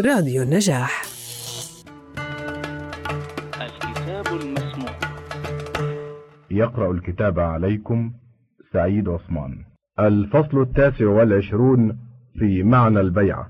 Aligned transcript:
راديو 0.00 0.42
النجاح. 0.42 1.02
الكتاب 3.60 4.26
المسموع. 4.40 4.90
يقرأ 6.50 6.92
الكتاب 6.92 7.38
عليكم 7.38 8.12
سعيد 8.72 9.08
عثمان. 9.08 9.58
الفصل 10.00 10.60
التاسع 10.60 11.08
والعشرون 11.08 11.98
في 12.38 12.62
معنى 12.62 13.00
البيعة. 13.00 13.48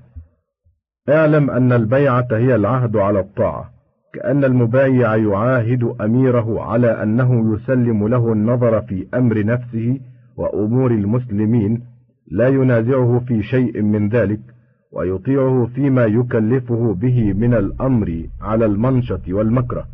اعلم 1.09 1.49
أن 1.49 1.71
البيعة 1.71 2.27
هي 2.31 2.55
العهد 2.55 2.97
على 2.97 3.19
الطاعة 3.19 3.71
كأن 4.13 4.43
المبايع 4.43 5.15
يعاهد 5.15 5.95
أميره 6.01 6.61
على 6.61 7.03
أنه 7.03 7.53
يسلم 7.53 8.07
له 8.07 8.33
النظر 8.33 8.81
في 8.81 9.07
أمر 9.13 9.45
نفسه 9.45 9.99
وأمور 10.37 10.91
المسلمين 10.91 11.83
لا 12.31 12.47
ينازعه 12.47 13.23
في 13.27 13.43
شيء 13.43 13.81
من 13.81 14.09
ذلك 14.09 14.56
ويطيعه 14.91 15.65
فيما 15.75 16.05
يكلفه 16.05 16.93
به 16.93 17.33
من 17.33 17.53
الأمر 17.53 18.27
على 18.41 18.65
المنشط 18.65 19.21
والمكره 19.27 19.85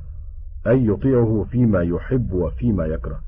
أي 0.68 0.88
يطيعه 0.88 1.46
فيما 1.52 1.82
يحب 1.82 2.34
وفيما 2.34 2.86
يكره. 2.86 3.20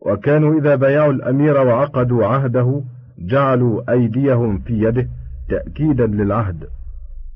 وكانوا 0.00 0.60
إذا 0.60 0.74
بايعوا 0.74 1.12
الأمير 1.12 1.56
وعقدوا 1.56 2.26
عهده 2.26 2.82
جعلوا 3.18 3.92
أيديهم 3.92 4.58
في 4.58 4.82
يده 4.82 5.08
تأكيدا 5.48 6.06
للعهد 6.06 6.68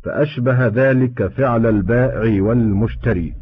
فأشبه 0.05 0.67
ذلك 0.67 1.27
فعل 1.27 1.67
البائع 1.67 2.43
والمشتري 2.43 3.35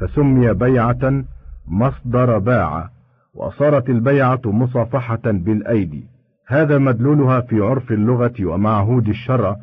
فسمي 0.00 0.54
بيعة 0.54 1.24
مصدر 1.68 2.38
باع 2.38 2.90
وصارت 3.34 3.90
البيعة 3.90 4.40
مصافحة 4.44 5.20
بالأيدي. 5.24 6.17
هذا 6.50 6.78
مدلولها 6.78 7.40
في 7.40 7.60
عرف 7.60 7.92
اللغة 7.92 8.34
ومعهود 8.44 9.08
الشرع 9.08 9.56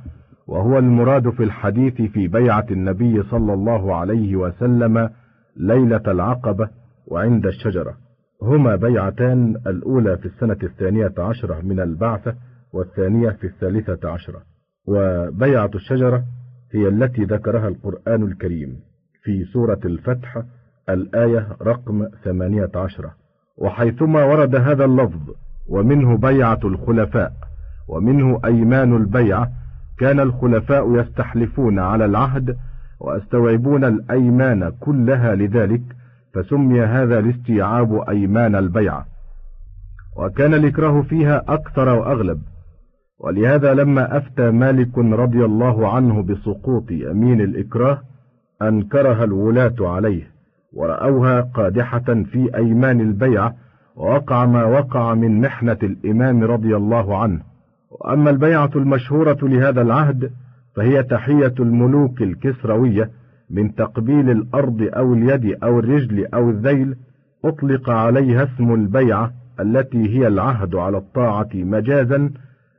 وهو 0.47 0.77
المراد 0.77 1.29
في 1.29 1.43
الحديث 1.43 2.01
في 2.01 2.27
بيعة 2.27 2.65
النبي 2.71 3.23
صلى 3.23 3.53
الله 3.53 3.95
عليه 3.95 4.35
وسلم 4.35 5.09
ليلة 5.57 6.01
العقبة 6.07 6.69
وعند 7.07 7.45
الشجرة. 7.45 7.97
هما 8.41 8.75
بيعتان 8.75 9.55
الأولى 9.67 10.17
في 10.17 10.25
السنة 10.25 10.57
الثانية 10.63 11.13
عشرة 11.17 11.61
من 11.61 11.79
البعثة 11.79 12.35
والثانية 12.73 13.29
في 13.29 13.47
الثالثة 13.47 14.09
عشرة. 14.09 14.41
وبيعة 14.87 15.71
الشجرة 15.75 16.23
هي 16.71 16.87
التي 16.87 17.23
ذكرها 17.23 17.67
القرآن 17.67 18.23
الكريم 18.23 18.79
في 19.23 19.45
سورة 19.45 19.79
الفتح 19.85 20.43
الآية 20.89 21.47
رقم 21.61 22.07
ثمانية 22.23 22.71
عشرة. 22.75 23.11
وحيثما 23.57 24.23
ورد 24.23 24.55
هذا 24.55 24.85
اللفظ 24.85 25.44
ومنه 25.69 26.17
بيعة 26.17 26.59
الخلفاء 26.63 27.33
ومنه 27.87 28.39
أيمان 28.45 28.95
البيعة. 28.95 29.51
كان 29.99 30.19
الخلفاء 30.19 30.99
يستحلفون 30.99 31.79
على 31.79 32.05
العهد 32.05 32.57
ويستوعبون 32.99 33.83
الأيمان 33.83 34.69
كلها 34.79 35.35
لذلك 35.35 35.81
فسمي 36.33 36.81
هذا 36.81 37.19
الاستيعاب 37.19 38.09
أيمان 38.09 38.55
البيعة. 38.55 39.05
وكان 40.17 40.53
الإكراه 40.53 41.01
فيها 41.01 41.43
أكثر 41.47 41.89
وأغلب. 41.89 42.41
ولهذا 43.19 43.73
لما 43.73 44.17
أفتى 44.17 44.51
مالك 44.51 44.97
رضي 44.97 45.45
الله 45.45 45.93
عنه 45.95 46.23
بسقوط 46.23 46.91
يمين 46.91 47.41
الإكراه 47.41 48.01
أنكرها 48.61 49.23
الولاة 49.23 49.75
عليه 49.79 50.27
ورأوها 50.73 51.41
قادحة 51.41 52.23
في 52.31 52.49
أيمان 52.55 53.01
البيعة 53.01 53.55
ووقع 53.95 54.45
ما 54.45 54.65
وقع 54.65 55.13
من 55.13 55.41
محنة 55.41 55.77
الإمام 55.83 56.43
رضي 56.43 56.75
الله 56.75 57.17
عنه. 57.17 57.41
وأما 57.91 58.29
البيعة 58.29 58.71
المشهورة 58.75 59.37
لهذا 59.41 59.81
العهد 59.81 60.31
فهي 60.75 61.03
تحية 61.03 61.53
الملوك 61.59 62.21
الكسروية 62.21 63.09
من 63.49 63.75
تقبيل 63.75 64.29
الأرض 64.29 64.89
أو 64.93 65.13
اليد 65.13 65.63
أو 65.63 65.79
الرجل 65.79 66.27
أو 66.33 66.49
الذيل 66.49 66.95
أطلق 67.45 67.89
عليها 67.89 68.43
اسم 68.43 68.73
البيعة 68.73 69.31
التي 69.59 70.17
هي 70.17 70.27
العهد 70.27 70.75
على 70.75 70.97
الطاعة 70.97 71.49
مجازا 71.53 72.29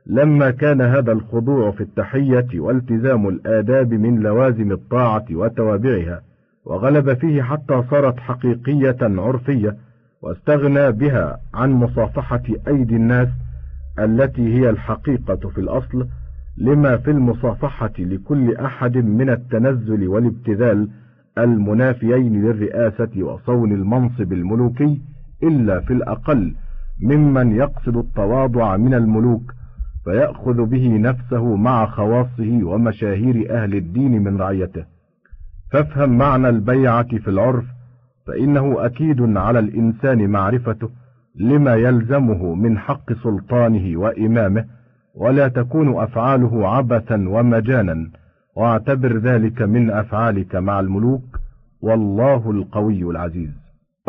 لما 0.05 0.51
كان 0.51 0.81
هذا 0.81 1.11
الخضوع 1.11 1.71
في 1.71 1.81
التحية 1.81 2.47
والتزام 2.55 3.27
الآداب 3.27 3.93
من 3.93 4.19
لوازم 4.19 4.71
الطاعة 4.71 5.25
وتوابعها. 5.31 6.21
وغلب 6.65 7.13
فيه 7.13 7.41
حتى 7.41 7.83
صارت 7.89 8.19
حقيقية 8.19 8.97
عرفية 9.01 9.75
واستغنى 10.27 10.91
بها 10.91 11.39
عن 11.53 11.71
مصافحة 11.71 12.43
أيدي 12.67 12.95
الناس 12.95 13.27
التي 13.99 14.55
هي 14.55 14.69
الحقيقة 14.69 15.49
في 15.49 15.57
الأصل 15.57 16.07
لما 16.57 16.97
في 16.97 17.11
المصافحة 17.11 17.93
لكل 17.99 18.55
أحد 18.55 18.97
من 18.97 19.29
التنزل 19.29 20.07
والابتذال 20.07 20.89
المنافيين 21.37 22.45
للرئاسة 22.45 23.23
وصون 23.23 23.71
المنصب 23.71 24.33
الملوكي 24.33 25.01
إلا 25.43 25.79
في 25.79 25.93
الأقل 25.93 26.55
ممن 27.01 27.55
يقصد 27.55 27.97
التواضع 27.97 28.77
من 28.77 28.93
الملوك 28.93 29.53
فيأخذ 30.03 30.65
به 30.65 30.97
نفسه 30.97 31.55
مع 31.55 31.85
خواصه 31.85 32.59
ومشاهير 32.63 33.63
أهل 33.63 33.75
الدين 33.75 34.23
من 34.23 34.37
رعيته. 34.37 34.85
فافهم 35.71 36.17
معنى 36.17 36.49
البيعة 36.49 37.17
في 37.17 37.27
العرف 37.27 37.65
فإنه 38.27 38.85
أكيد 38.85 39.37
على 39.37 39.59
الإنسان 39.59 40.29
معرفته 40.29 40.89
لما 41.35 41.75
يلزمه 41.75 42.55
من 42.55 42.77
حق 42.77 43.13
سلطانه 43.13 43.99
وإمامه 43.99 44.65
ولا 45.15 45.47
تكون 45.47 45.97
أفعاله 45.97 46.67
عبثا 46.69 47.29
ومجانا. 47.29 48.09
واعتبر 48.55 49.17
ذلك 49.17 49.61
من 49.61 49.91
أفعالك 49.91 50.55
مع 50.55 50.79
الملوك. 50.79 51.39
والله 51.81 52.51
القوي 52.51 53.03
العزيز. 53.03 53.49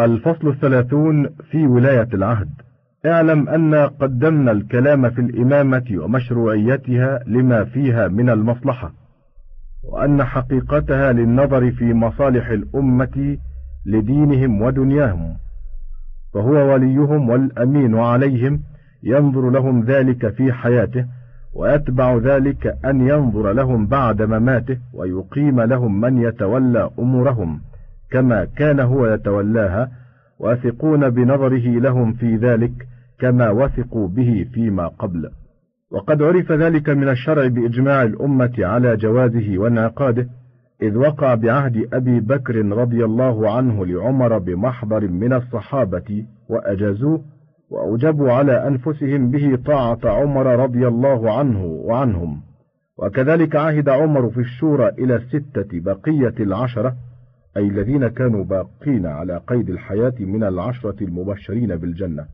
الفصل 0.01 0.49
الثلاثون 0.49 1.29
في 1.51 1.67
ولاية 1.67 2.09
العهد. 2.15 2.51
اعلم 3.07 3.49
أن 3.49 3.75
قدمنا 3.75 4.53
الكلام 4.53 5.11
في 5.11 5.21
الإمامة 5.21 5.85
ومشروعيتها 5.93 7.21
لما 7.27 7.65
فيها 7.65 8.09
من 8.09 8.31
المصلحة 8.31 8.93
وأن 9.85 10.25
حقيقتها 10.25 11.13
للنظر 11.13 11.71
في 11.71 11.95
مصالح 11.95 12.49
الأمة 12.49 13.39
لدينهم 13.87 14.63
ودنياهم 14.63 15.37
فهو 16.35 16.73
وليهم 16.73 17.31
والأمين 17.31 17.99
عليهم 17.99 18.61
ينظر 19.03 19.51
لهم 19.51 19.85
ذلك 19.85 20.29
في 20.29 20.53
حياته 20.53 21.07
ويتبع 21.55 22.17
ذلك 22.17 22.79
أن 22.85 23.09
ينظر 23.09 23.53
لهم 23.53 23.87
بعد 23.87 24.23
مماته 24.23 24.79
ويقيم 24.95 25.61
لهم 25.61 26.01
من 26.01 26.23
يتولى 26.23 26.91
أمورهم 26.99 27.61
كما 28.11 28.45
كان 28.45 28.81
هو 28.81 29.07
يتولاها 29.07 29.91
واثقون 30.39 31.11
بنظره 31.11 31.79
لهم 31.79 32.13
في 32.13 32.37
ذلك 32.37 32.73
كما 33.19 33.51
وثقوا 33.51 34.09
به 34.09 34.47
فيما 34.55 34.89
قبل. 34.89 35.31
وقد 35.91 36.23
عرف 36.23 36.53
ذلك 36.53 36.89
من 36.89 37.09
الشرع 37.09 37.47
بإجماع 37.47 38.03
الأمة 38.03 38.53
على 38.59 38.97
جوازه 38.97 39.59
وانعقاده 39.59 40.29
إذ 40.83 40.97
وقع 40.97 41.35
بعهد 41.35 41.89
أبي 41.93 42.21
بكر 42.21 42.57
رضي 42.57 43.05
الله 43.05 43.51
عنه 43.51 43.87
لعمر 43.87 44.39
بمحضر 44.39 45.09
من 45.09 45.33
الصحابة 45.33 46.27
وأجازوه 46.49 47.25
وأوجبوا 47.71 48.33
على 48.33 48.67
أنفسهم 48.67 49.31
به 49.31 49.59
طاعة 49.67 49.99
عمر 50.05 50.47
رضي 50.47 50.89
الله 50.89 51.39
عنه 51.39 51.65
وعنهم. 51.65 52.43
وكذلك 52.99 53.57
عهد 53.57 53.89
عمر 53.89 54.31
في 54.31 54.41
الشورى 54.41 54.89
إلى 54.89 55.17
الستة 55.17 55.81
بقية 55.81 56.35
العشرة 56.41 56.97
أي 57.57 57.69
الذين 57.69 58.09
كانوا 58.09 58.45
باقين 58.45 59.07
على 59.07 59.41
قيد 59.47 59.71
الحياة 59.71 60.15
من 60.21 60.45
العشرة 60.45 61.05
المبشرين 61.05 61.77
بالجنة. 61.77 62.27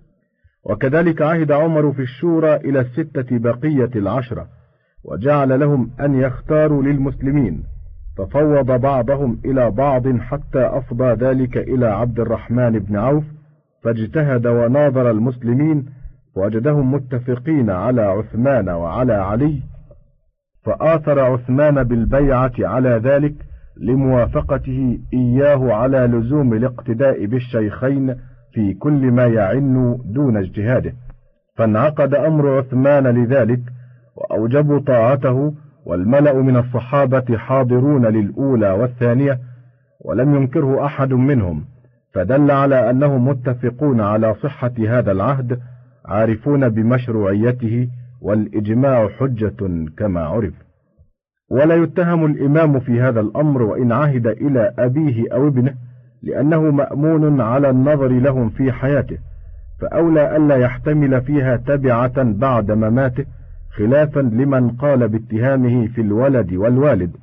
وكذلك 0.64 1.22
عهد 1.22 1.52
عمر 1.52 1.92
في 1.92 2.02
الشورى 2.02 2.56
إلى 2.56 2.80
الستة 2.80 3.38
بقية 3.38 3.90
العشرة 3.96 4.48
وجعل 5.04 5.60
لهم 5.60 5.90
أن 6.00 6.14
يختاروا 6.14 6.82
للمسلمين. 6.82 7.73
ففوض 8.16 8.80
بعضهم 8.80 9.40
إلى 9.44 9.70
بعض 9.70 10.16
حتى 10.18 10.66
أفضى 10.66 11.12
ذلك 11.12 11.56
إلى 11.56 11.86
عبد 11.86 12.20
الرحمن 12.20 12.78
بن 12.78 12.96
عوف 12.96 13.24
فاجتهد 13.82 14.46
وناظر 14.46 15.10
المسلمين 15.10 15.86
وجدهم 16.36 16.94
متفقين 16.94 17.70
على 17.70 18.02
عثمان 18.02 18.68
وعلى 18.68 19.14
علي 19.14 19.62
فآثر 20.64 21.20
عثمان 21.20 21.84
بالبيعة 21.84 22.52
على 22.58 22.88
ذلك 23.04 23.34
لموافقته 23.76 24.98
إياه 25.14 25.72
على 25.72 25.98
لزوم 25.98 26.54
الاقتداء 26.54 27.26
بالشيخين 27.26 28.16
في 28.52 28.74
كل 28.74 29.10
ما 29.12 29.26
يعن 29.26 29.98
دون 30.04 30.36
اجتهاده. 30.36 30.92
فانعقد 31.56 32.14
أمر 32.14 32.58
عثمان 32.58 33.06
لذلك 33.06 33.60
وأوجبوا 34.16 34.78
طاعته 34.78 35.54
والملأ 35.86 36.32
من 36.32 36.56
الصحابة 36.56 37.36
حاضرون 37.36 38.06
للأولى 38.06 38.70
والثانية 38.70 39.38
ولم 40.04 40.34
ينكره 40.34 40.86
أحد 40.86 41.12
منهم 41.12 41.64
فدل 42.14 42.50
على 42.50 42.90
أنهم 42.90 43.28
متفقون 43.28 44.00
على 44.00 44.34
صحة 44.34 44.72
هذا 44.88 45.12
العهد 45.12 45.60
عارفون 46.06 46.68
بمشروعيته 46.68 47.88
والإجماع 48.22 49.08
حجة 49.08 49.86
كما 49.98 50.20
عرف. 50.20 50.54
ولا 51.50 51.74
يتهم 51.74 52.24
الإمام 52.24 52.80
في 52.80 53.00
هذا 53.00 53.20
الأمر 53.20 53.62
وإن 53.62 53.92
عهد 53.92 54.26
إلى 54.26 54.74
أبيه 54.78 55.32
أو 55.32 55.48
ابنه 55.48 55.74
لأنه 56.22 56.70
مأمون 56.70 57.40
على 57.40 57.70
النظر 57.70 58.08
لهم 58.08 58.50
في 58.50 58.72
حياته 58.72 59.18
فأولى 59.80 60.36
ألا 60.36 60.56
يحتمل 60.56 61.20
فيها 61.22 61.56
تبعة 61.56 62.22
بعد 62.22 62.70
مماته 62.70 63.24
خلافا 63.76 64.20
لمن 64.20 64.70
قال 64.70 65.08
باتهامه 65.08 65.86
في 65.86 66.00
الولد 66.00 66.52
والوالد 66.52 67.16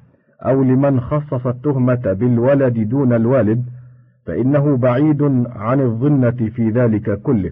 أو 0.46 0.64
لمن 0.64 1.00
خصص 1.00 1.48
التهمة 1.48 2.14
بالولد 2.14 2.90
دون 2.90 3.14
الوالد 3.14 3.66
فإنه 4.26 4.78
بعيد 4.78 5.24
عن 5.56 5.82
الظنة 5.82 6.50
في 6.56 6.70
ذلك 6.70 7.22
كله. 7.22 7.52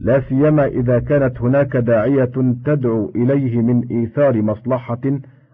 لا 0.00 0.20
سيما 0.28 0.66
إذا 0.66 0.98
كانت 0.98 1.40
هناك 1.40 1.76
داعية 1.76 2.54
تدعو 2.64 3.12
إليه 3.16 3.62
من 3.62 3.82
إيثار 3.90 4.42
مصلحة 4.42 5.00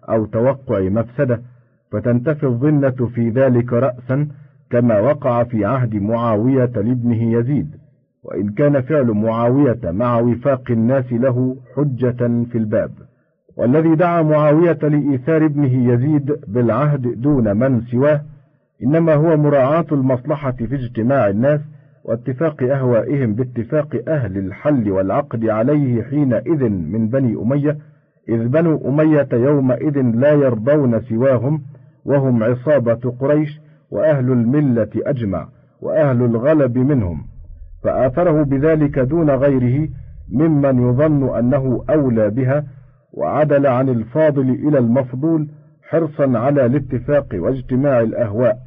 أو 0.08 0.26
توقع 0.26 0.80
مفسدة 0.80 1.40
فتنتفي 1.92 2.46
الظنة 2.46 2.90
في 3.14 3.30
ذلك 3.30 3.72
رأسا 3.72 4.28
كما 4.70 4.98
وقع 4.98 5.44
في 5.44 5.64
عهد 5.64 5.94
معاوية 5.94 6.70
لابنه 6.74 7.38
يزيد. 7.38 7.85
وإن 8.26 8.48
كان 8.48 8.80
فعل 8.80 9.06
معاوية 9.06 9.78
مع 9.84 10.18
وفاق 10.20 10.70
الناس 10.70 11.12
له 11.12 11.56
حجة 11.76 12.44
في 12.52 12.58
الباب. 12.58 12.90
والذي 13.56 13.94
دعا 13.94 14.22
معاوية 14.22 14.78
لإيثار 14.82 15.44
ابنه 15.44 15.92
يزيد 15.92 16.36
بالعهد 16.48 17.20
دون 17.20 17.56
من 17.56 17.80
سواه 17.80 18.20
إنما 18.82 19.14
هو 19.14 19.36
مراعاة 19.36 19.86
المصلحة 19.92 20.52
في 20.52 20.74
اجتماع 20.74 21.28
الناس 21.28 21.60
واتفاق 22.04 22.62
أهوائهم 22.62 23.34
باتفاق 23.34 24.02
أهل 24.08 24.38
الحل 24.38 24.90
والعقد 24.90 25.44
عليه 25.48 26.02
حينئذ 26.02 26.68
من 26.68 27.08
بني 27.08 27.36
أمية 27.42 27.78
إذ 28.28 28.48
بنو 28.48 28.88
أمية 28.88 29.28
يومئذ 29.32 30.00
لا 30.00 30.32
يرضون 30.32 31.00
سواهم 31.00 31.62
وهم 32.04 32.44
عصابة 32.44 33.14
قريش 33.20 33.60
وأهل 33.90 34.32
الملة 34.32 34.90
أجمع 34.96 35.48
وأهل 35.82 36.22
الغلب 36.22 36.78
منهم. 36.78 37.35
فآثره 37.86 38.42
بذلك 38.42 38.98
دون 38.98 39.30
غيره 39.30 39.88
ممن 40.32 40.88
يظن 40.88 41.38
أنه 41.38 41.84
أولى 41.90 42.30
بها 42.30 42.64
وعدل 43.12 43.66
عن 43.66 43.88
الفاضل 43.88 44.50
إلى 44.50 44.78
المفضول 44.78 45.48
حرصا 45.82 46.38
على 46.38 46.66
الاتفاق 46.66 47.26
واجتماع 47.34 48.00
الأهواء 48.00 48.58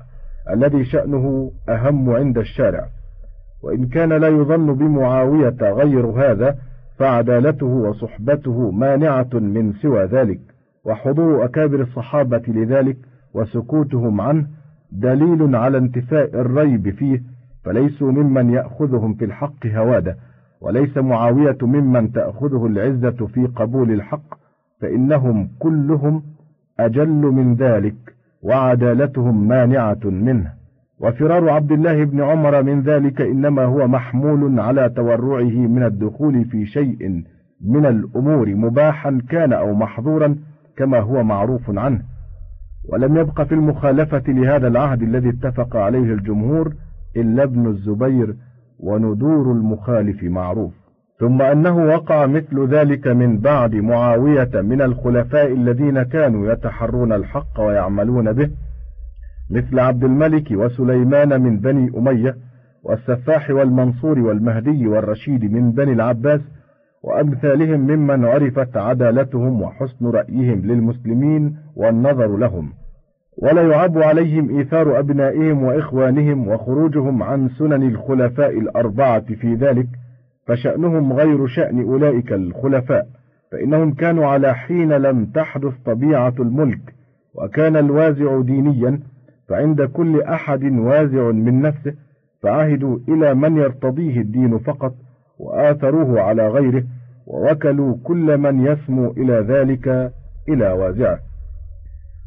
الذي 0.54 0.86
شأنه 0.86 1.52
أهم 1.70 2.10
عند 2.10 2.38
الشارع. 2.38 2.86
وإن 3.64 3.88
كان 3.88 4.14
لا 4.14 4.28
يظن 4.28 4.74
بمعاوية 4.74 5.58
غير 5.62 6.06
هذا 6.06 6.56
فعدالته 6.98 7.66
وصحبته 7.66 8.72
مانعة 8.72 9.30
من 9.34 9.74
سوى 9.74 10.06
ذلك 10.06 10.40
وحضور 10.86 11.46
أكابر 11.46 11.82
الصحابة 11.82 12.42
لذلك 12.48 12.98
وسكوتهم 13.34 14.22
عنه 14.22 14.48
دليل 14.92 15.56
على 15.56 15.78
انتفاء 15.78 16.42
الريب 16.42 16.90
فيه 16.90 17.39
فليسوا 17.70 18.12
ممن 18.12 18.50
يأخذهم 18.50 19.14
في 19.14 19.26
الحق 19.26 19.66
هوادة 19.66 20.18
وليس 20.62 20.98
معاوية 20.98 21.58
ممن 21.62 22.12
تأخذه 22.12 22.66
العزة 22.66 23.28
في 23.28 23.46
قبول 23.46 23.92
الحق 23.92 24.34
فإنهم 24.82 25.50
كلهم 25.60 26.24
أجل 26.80 27.10
من 27.10 27.56
ذلك 27.56 27.96
وعدالتهم 28.42 29.48
مانعة 29.48 30.00
منه. 30.06 30.52
وفرار 31.00 31.50
عبد 31.50 31.72
الله 31.72 32.04
بن 32.04 32.22
عمر 32.22 32.64
من 32.64 32.82
ذلك 32.82 33.22
إنما 33.22 33.64
هو 33.64 33.88
محمول 33.88 34.60
على 34.60 34.90
تورعه 34.90 35.68
من 35.68 35.84
الدخول 35.84 36.46
في 36.46 36.66
شيء 36.66 37.24
من 37.62 37.86
الأمور 37.86 38.56
مباحا 38.56 39.22
كان 39.30 39.54
أو 39.54 39.74
محظورا 39.74 40.36
كما 40.78 41.00
هو 41.00 41.24
معروف 41.24 41.78
عنه. 41.78 42.02
ولم 42.90 43.18
يبق 43.18 43.42
في 43.42 43.54
المخالفة 43.56 44.24
لهذا 44.28 44.68
العهد 44.68 45.02
الذي 45.02 45.30
اتفق 45.30 45.76
عليه 45.76 46.14
الجمهور 46.14 46.74
إلا 47.18 47.44
ابن 47.44 47.68
الزبير 47.68 48.36
وندور 48.80 49.52
المخالف 49.52 50.24
معروف. 50.24 50.74
ثم 51.20 51.42
أنه 51.42 51.78
وقع 51.78 52.26
مثل 52.26 52.68
ذلك 52.68 53.08
من 53.08 53.38
بعد 53.38 53.76
معاوية 53.76 54.50
من 54.54 54.82
الخلفاء 54.82 55.54
الذين 55.54 56.04
كانوا 56.04 56.52
يتحرون 56.54 57.14
الحق 57.14 57.60
ويعملون 57.60 58.34
به 58.34 58.50
مثل 59.52 59.80
عبد 59.80 60.04
الملك 60.04 60.52
وسليمان 60.52 61.42
من 61.42 61.58
بني 61.60 61.92
أمية 61.98 62.36
والسفاح 62.84 63.50
والمنصور 63.50 64.20
والمهدي 64.20 64.88
والرشيد 64.88 65.52
من 65.54 65.72
بني 65.72 65.94
العباس 65.94 66.42
وأمثالهم 67.04 67.80
ممن 67.80 68.26
عرفت 68.26 68.78
عدالتهم 68.78 69.62
وحسن 69.62 70.06
رأيهم 70.06 70.62
للمسلمين 70.62 71.58
والنظر 71.76 72.38
لهم. 72.38 72.74
ولا 73.42 73.62
يعب 73.62 73.98
عليهم 73.98 74.58
إيثار 74.58 75.00
أبنائهم 75.00 75.64
وإخوانهم 75.64 76.48
وخروجهم 76.48 77.24
عن 77.24 77.50
سنن 77.50 77.84
الخلفاء 77.84 78.60
الأربعة 78.60 79.36
في 79.36 79.54
ذلك 79.54 79.88
فشأنهم 80.48 81.14
غير 81.14 81.48
شأن 81.48 81.84
أولئك 81.84 82.34
الخلفاء 82.34 83.08
فإنهم 83.52 83.94
كانوا 83.94 84.26
على 84.26 84.54
حين 84.54 84.94
لم 84.94 85.26
تحدث 85.26 85.74
طبيعة 85.86 86.34
الملك 86.40 86.80
وكان 87.36 87.76
الوازع 87.76 88.42
دينيا 88.42 89.00
فعند 89.48 89.82
كل 89.82 90.22
أحد 90.22 90.64
وازع 90.64 91.32
من 91.32 91.62
نفسه 91.62 91.94
فعهدوا 92.42 93.00
إلى 93.08 93.34
من 93.34 93.58
يرتضيه 93.58 94.22
الدين 94.22 94.58
فقط 94.58 94.94
وآثروه 95.40 96.22
على 96.22 96.48
غيره 96.48 96.84
ووكلوا 97.28 97.96
كل 98.04 98.38
من 98.38 98.66
يسمو 98.66 99.12
إلى 99.12 99.34
ذلك 99.34 100.14
إلى 100.50 100.72
وازعه. 100.72 101.29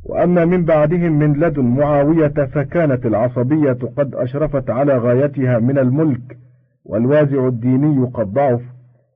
وأما 0.05 0.45
من 0.45 0.65
بعدهم 0.65 1.13
من 1.13 1.33
لدن 1.33 1.65
معاوية 1.65 2.29
فكانت 2.29 3.07
العصبية 3.07 3.79
قد 3.97 4.15
أشرفت 4.15 4.71
على 4.71 4.99
غايتها 4.99 5.59
من 5.59 5.79
الملك 5.79 6.39
والوازع 6.85 7.47
الديني 7.47 8.05
قد 8.15 8.33
ضعف 8.33 8.61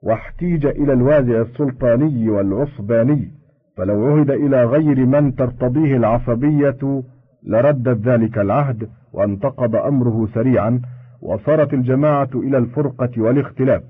واحتيج 0.03 0.67
إلى 0.67 0.93
الوازع 0.93 1.41
السلطاني 1.41 2.31
والعصباني 2.31 3.31
فلو 3.77 4.05
عهد 4.05 4.31
إلى 4.31 4.65
غير 4.65 5.07
من 5.07 5.35
ترتضيه 5.35 5.97
العصبية 5.97 7.03
لردت 7.47 8.09
ذلك 8.09 8.39
العهد 8.39 8.89
وانتقض 9.13 9.77
أمره 9.77 10.29
سريعا 10.35 10.81
وصارت 11.23 11.75
الجماعة 11.75 12.29
إلى 12.35 12.59
الفرقة 12.59 13.11
والاختلاف. 13.19 13.83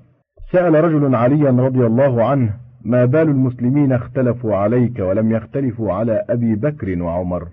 سأل 0.51 0.83
رجل 0.83 1.15
عليا 1.15 1.51
رضي 1.51 1.85
الله 1.85 2.25
عنه 2.25 2.53
ما 2.85 3.05
بال 3.05 3.21
المسلمين 3.21 3.91
اختلفوا 3.91 4.55
عليك 4.55 4.99
ولم 4.99 5.31
يختلفوا 5.31 5.93
على 5.93 6.25
أبي 6.29 6.55
بكر 6.55 7.01
وعمر. 7.01 7.47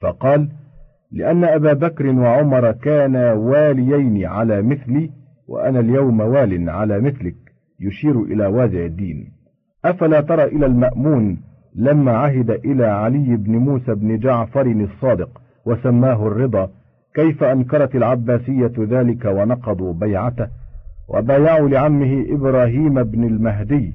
فقال 0.00 0.48
لأن 1.12 1.44
أبا 1.44 1.72
بكر 1.72 2.06
وعمر 2.06 2.72
كانا 2.72 3.32
واليين 3.32 4.26
على 4.26 4.62
مثلي 4.62 5.10
وأنا 5.48 5.80
اليوم 5.80 6.20
وال 6.20 6.70
على 6.70 7.00
مثلك 7.00 7.36
يشير 7.80 8.22
إلى 8.22 8.46
وازع 8.46 8.84
الدين. 8.84 9.32
أفلا 9.84 10.20
ترى 10.20 10.44
إلى 10.44 10.66
المأمون 10.66 11.38
لما 11.74 12.12
عهد 12.12 12.50
إلى 12.50 12.86
علي 12.86 13.36
بن 13.36 13.56
موسى 13.56 13.94
بن 13.94 14.18
جعفر 14.18 14.66
الصادق 14.66 15.40
وسماه 15.66 16.26
الرضا 16.26 16.70
كيف 17.14 17.42
أنكرت 17.42 17.94
العباسية 17.94 18.72
ذلك 18.78 19.24
ونقضوا 19.24 19.92
بيعته. 19.92 20.48
وبايعوا 21.08 21.68
لعمه 21.68 22.24
إبراهيم 22.28 23.02
بن 23.02 23.24
المهدي 23.24 23.94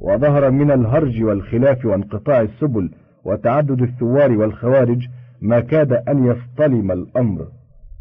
وظهر 0.00 0.50
من 0.50 0.70
الهرج 0.70 1.22
والخلاف 1.22 1.86
وانقطاع 1.86 2.40
السبل 2.40 2.90
وتعدد 3.24 3.82
الثوار 3.82 4.32
والخوارج 4.32 5.08
ما 5.40 5.60
كاد 5.60 5.92
أن 5.92 6.26
يصطلم 6.26 6.92
الأمر. 6.92 7.46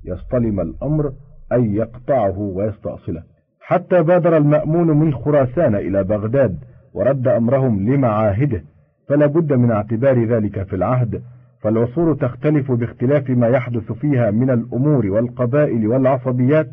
يصطلم 0.05 0.59
الأمر 0.59 1.11
أي 1.53 1.75
يقطعه 1.75 2.39
ويستأصله. 2.39 3.23
حتى 3.61 4.03
بادر 4.03 4.37
المأمون 4.37 4.87
من 4.87 5.13
خراسان 5.13 5.75
إلى 5.75 6.03
بغداد 6.03 6.59
ورد 6.93 7.27
أمرهم 7.27 7.89
لمعاهده 7.89 8.63
فلا 9.09 9.25
بد 9.25 9.53
من 9.53 9.71
اعتبار 9.71 10.25
ذلك 10.25 10.63
في 10.63 10.75
العهد 10.75 11.21
فالعصور 11.61 12.13
تختلف 12.15 12.71
باختلاف 12.71 13.29
ما 13.29 13.47
يحدث 13.47 13.91
فيها 13.91 14.31
من 14.31 14.49
الأمور 14.49 15.07
والقبائل 15.07 15.87
والعصبيات 15.87 16.67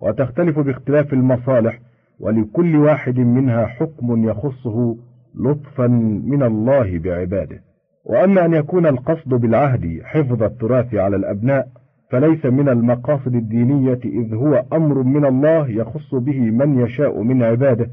وتختلف 0.00 0.58
باختلاف 0.58 1.12
المصالح 1.12 1.78
ولكل 2.20 2.76
واحد 2.76 3.18
منها 3.18 3.66
حكم 3.66 4.28
يخصه 4.28 4.96
لطفا 5.34 5.86
من 6.26 6.42
الله 6.42 6.98
بعباده. 6.98 7.60
وأما 8.04 8.44
أن 8.44 8.54
يكون 8.54 8.86
القصد 8.86 9.28
بالعهد 9.28 10.00
حفظ 10.04 10.42
التراث 10.42 10.94
على 10.94 11.16
الأبناء 11.16 11.68
فليس 12.10 12.46
من 12.46 12.68
المقاصد 12.68 13.34
الدينية 13.34 14.00
إذ 14.04 14.34
هو 14.34 14.64
أمر 14.72 15.02
من 15.02 15.24
الله 15.24 15.68
يخص 15.68 16.14
به 16.14 16.40
من 16.40 16.78
يشاء 16.78 17.22
من 17.22 17.42
عباده. 17.42 17.90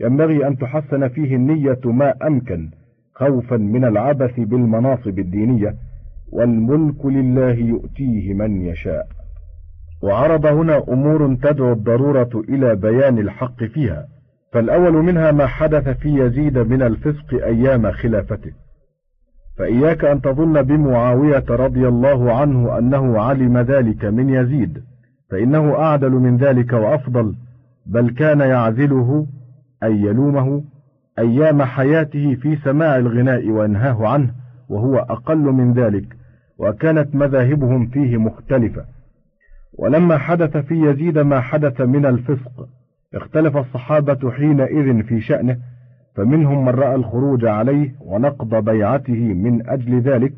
ينبغي 0.00 0.46
أن 0.46 0.58
تحسن 0.58 1.08
فيه 1.08 1.36
النية 1.36 1.80
ما 1.84 2.14
أمكن 2.26 2.70
خوفا 3.14 3.56
من 3.56 3.84
العبث 3.84 4.40
بالمناصب 4.40 5.18
الدينية 5.18 5.74
والملك 6.32 7.06
لله 7.06 7.54
يؤتيه 7.54 8.34
من 8.34 8.62
يشاء. 8.62 9.15
وعرض 10.02 10.46
هنا 10.46 10.82
أمور 10.88 11.34
تدعو 11.42 11.72
الضرورة 11.72 12.30
إلى 12.48 12.76
بيان 12.76 13.18
الحق 13.18 13.64
فيها 13.64 14.06
فالأول 14.52 14.92
منها 14.92 15.32
ما 15.32 15.46
حدث 15.46 15.88
في 15.88 16.08
يزيد 16.08 16.58
من 16.58 16.82
الفسق 16.82 17.34
أيام 17.34 17.90
خلافته. 17.90 18.52
فإياك 19.58 20.04
أن 20.04 20.20
تظن 20.20 20.62
بمعاوية 20.62 21.44
رضي 21.50 21.88
الله 21.88 22.32
عنه 22.32 22.78
أنه 22.78 23.20
علم 23.20 23.58
ذلك 23.58 24.04
من 24.04 24.28
يزيد 24.28 24.82
فإنه 25.30 25.74
أعدل 25.74 26.10
من 26.10 26.36
ذلك 26.36 26.72
وأفضل 26.72 27.34
بل 27.86 28.10
كان 28.10 28.40
يعزله 28.40 29.26
أي 29.82 30.00
يلومه 30.00 30.62
أيام 31.18 31.62
حياته 31.62 32.34
في 32.34 32.56
سماع 32.56 32.96
الغناء 32.96 33.50
وينهاه 33.50 34.08
عنه 34.08 34.30
وهو 34.68 34.96
أقل 34.96 35.38
من 35.38 35.72
ذلك 35.72 36.16
وكانت 36.58 37.14
مذاهبهم 37.14 37.86
فيه 37.86 38.16
مختلفة. 38.16 38.84
ولما 39.78 40.18
حدث 40.18 40.56
في 40.56 40.74
يزيد 40.90 41.18
ما 41.18 41.40
حدث 41.40 41.80
من 41.80 42.06
الفسق 42.06 42.68
اختلف 43.14 43.56
الصحابة 43.56 44.30
حينئذ 44.30 45.02
في 45.02 45.20
شأنه 45.20 45.58
فمنهم 46.14 46.64
من 46.64 46.72
رأى 46.72 46.94
الخروج 46.94 47.44
عليه 47.44 47.94
ونقض 48.00 48.64
بيعته 48.64 49.34
من 49.34 49.68
أجل 49.68 50.00
ذلك 50.00 50.32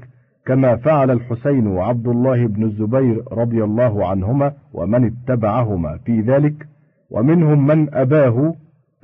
كما 0.46 0.76
فعل 0.76 1.10
الحسين 1.10 1.66
وعبد 1.66 2.08
الله 2.08 2.46
بن 2.46 2.62
الزبير 2.62 3.22
رضي 3.32 3.64
الله 3.64 4.06
عنهما 4.06 4.52
ومن 4.72 5.04
اتبعهما 5.04 5.98
في 6.04 6.20
ذلك 6.20 6.68
ومنهم 7.10 7.66
من 7.66 7.94
أباه 7.94 8.54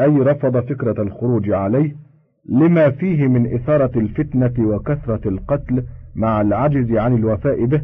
أي 0.00 0.16
رفض 0.18 0.60
فكرة 0.60 1.02
الخروج 1.02 1.50
عليه 1.50 1.96
لما 2.48 2.90
فيه 2.90 3.26
من 3.26 3.54
إثارة 3.54 3.98
الفتنة 3.98 4.54
وكثرة 4.58 5.28
القتل 5.28 5.84
مع 6.14 6.40
العجز 6.40 6.92
عن 6.92 7.14
الوفاء 7.14 7.64
به 7.64 7.82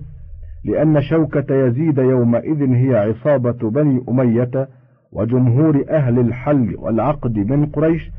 لأن 0.64 1.00
شوكة 1.00 1.54
يزيد 1.54 1.98
يومئذ 1.98 2.74
هي 2.74 2.96
عصابة 2.96 3.70
بني 3.70 4.04
أمية 4.08 4.68
وجمهور 5.12 5.84
أهل 5.90 6.18
الحل 6.18 6.74
والعقد 6.78 7.38
من 7.38 7.66
قريش 7.66 8.10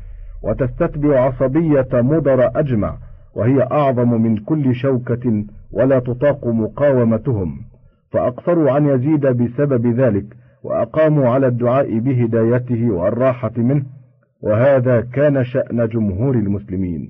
وتستتبع 0.42 1.20
عصبية 1.20 1.88
مضر 1.92 2.50
أجمع 2.58 2.96
وهي 3.34 3.62
أعظم 3.62 4.22
من 4.22 4.36
كل 4.36 4.74
شوكة 4.74 5.44
ولا 5.72 5.98
تطاق 5.98 6.46
مقاومتهم. 6.46 7.56
فأقصروا 8.10 8.70
عن 8.70 8.86
يزيد 8.86 9.26
بسبب 9.26 9.86
ذلك 9.86 10.24
وأقاموا 10.62 11.28
على 11.28 11.46
الدعاء 11.46 11.98
بهدايته 11.98 12.90
والراحة 12.90 13.52
منه 13.56 13.84
وهذا 14.42 15.00
كان 15.00 15.44
شأن 15.44 15.88
جمهور 15.88 16.34
المسلمين. 16.34 17.08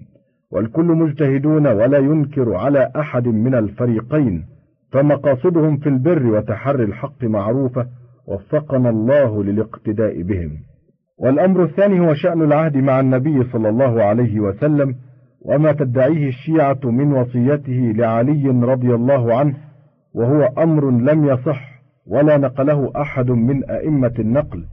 والكل 0.50 0.84
مجتهدون 0.84 1.66
ولا 1.66 1.98
ينكر 1.98 2.54
على 2.54 2.90
أحد 2.96 3.28
من 3.28 3.54
الفريقين. 3.54 4.51
فمقاصدهم 4.92 5.76
في 5.76 5.88
البر 5.88 6.26
وتحري 6.26 6.84
الحق 6.84 7.24
معروفة 7.24 7.86
وفقنا 8.26 8.90
الله 8.90 9.44
للاقتداء 9.44 10.22
بهم. 10.22 10.50
والأمر 11.18 11.64
الثاني 11.64 12.00
هو 12.00 12.14
شأن 12.14 12.42
العهد 12.42 12.76
مع 12.76 13.00
النبي 13.00 13.44
صلى 13.52 13.68
الله 13.68 14.02
عليه 14.02 14.40
وسلم 14.40 14.94
وما 15.44 15.72
تدعيه 15.72 16.28
الشيعة 16.28 16.80
من 16.84 17.12
وصيته 17.12 17.92
لعلي 17.96 18.48
رضي 18.48 18.94
الله 18.94 19.34
عنه 19.34 19.54
وهو 20.14 20.42
أمر 20.58 20.90
لم 20.90 21.24
يصح 21.24 21.82
ولا 22.06 22.36
نقله 22.36 22.92
أحد 22.96 23.30
من 23.30 23.64
أئمة 23.70 24.12
النقل 24.18 24.64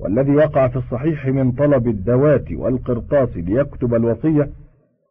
والذي 0.00 0.36
وقع 0.36 0.68
في 0.68 0.76
الصحيح 0.76 1.26
من 1.26 1.52
طلب 1.52 1.88
الذوات 1.88 2.52
والقرطاس 2.52 3.36
ليكتب 3.36 3.94
الوصية 3.94 4.48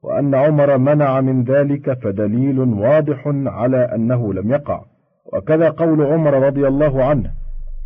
وأن 0.03 0.35
عمر 0.35 0.77
منع 0.77 1.21
من 1.21 1.43
ذلك 1.43 1.93
فدليل 2.03 2.59
واضح 2.59 3.23
على 3.45 3.77
أنه 3.77 4.33
لم 4.33 4.51
يقع. 4.51 4.81
وكذا 5.33 5.69
قول 5.69 6.01
عمر 6.01 6.33
رضي 6.33 6.67
الله 6.67 7.03
عنه 7.03 7.31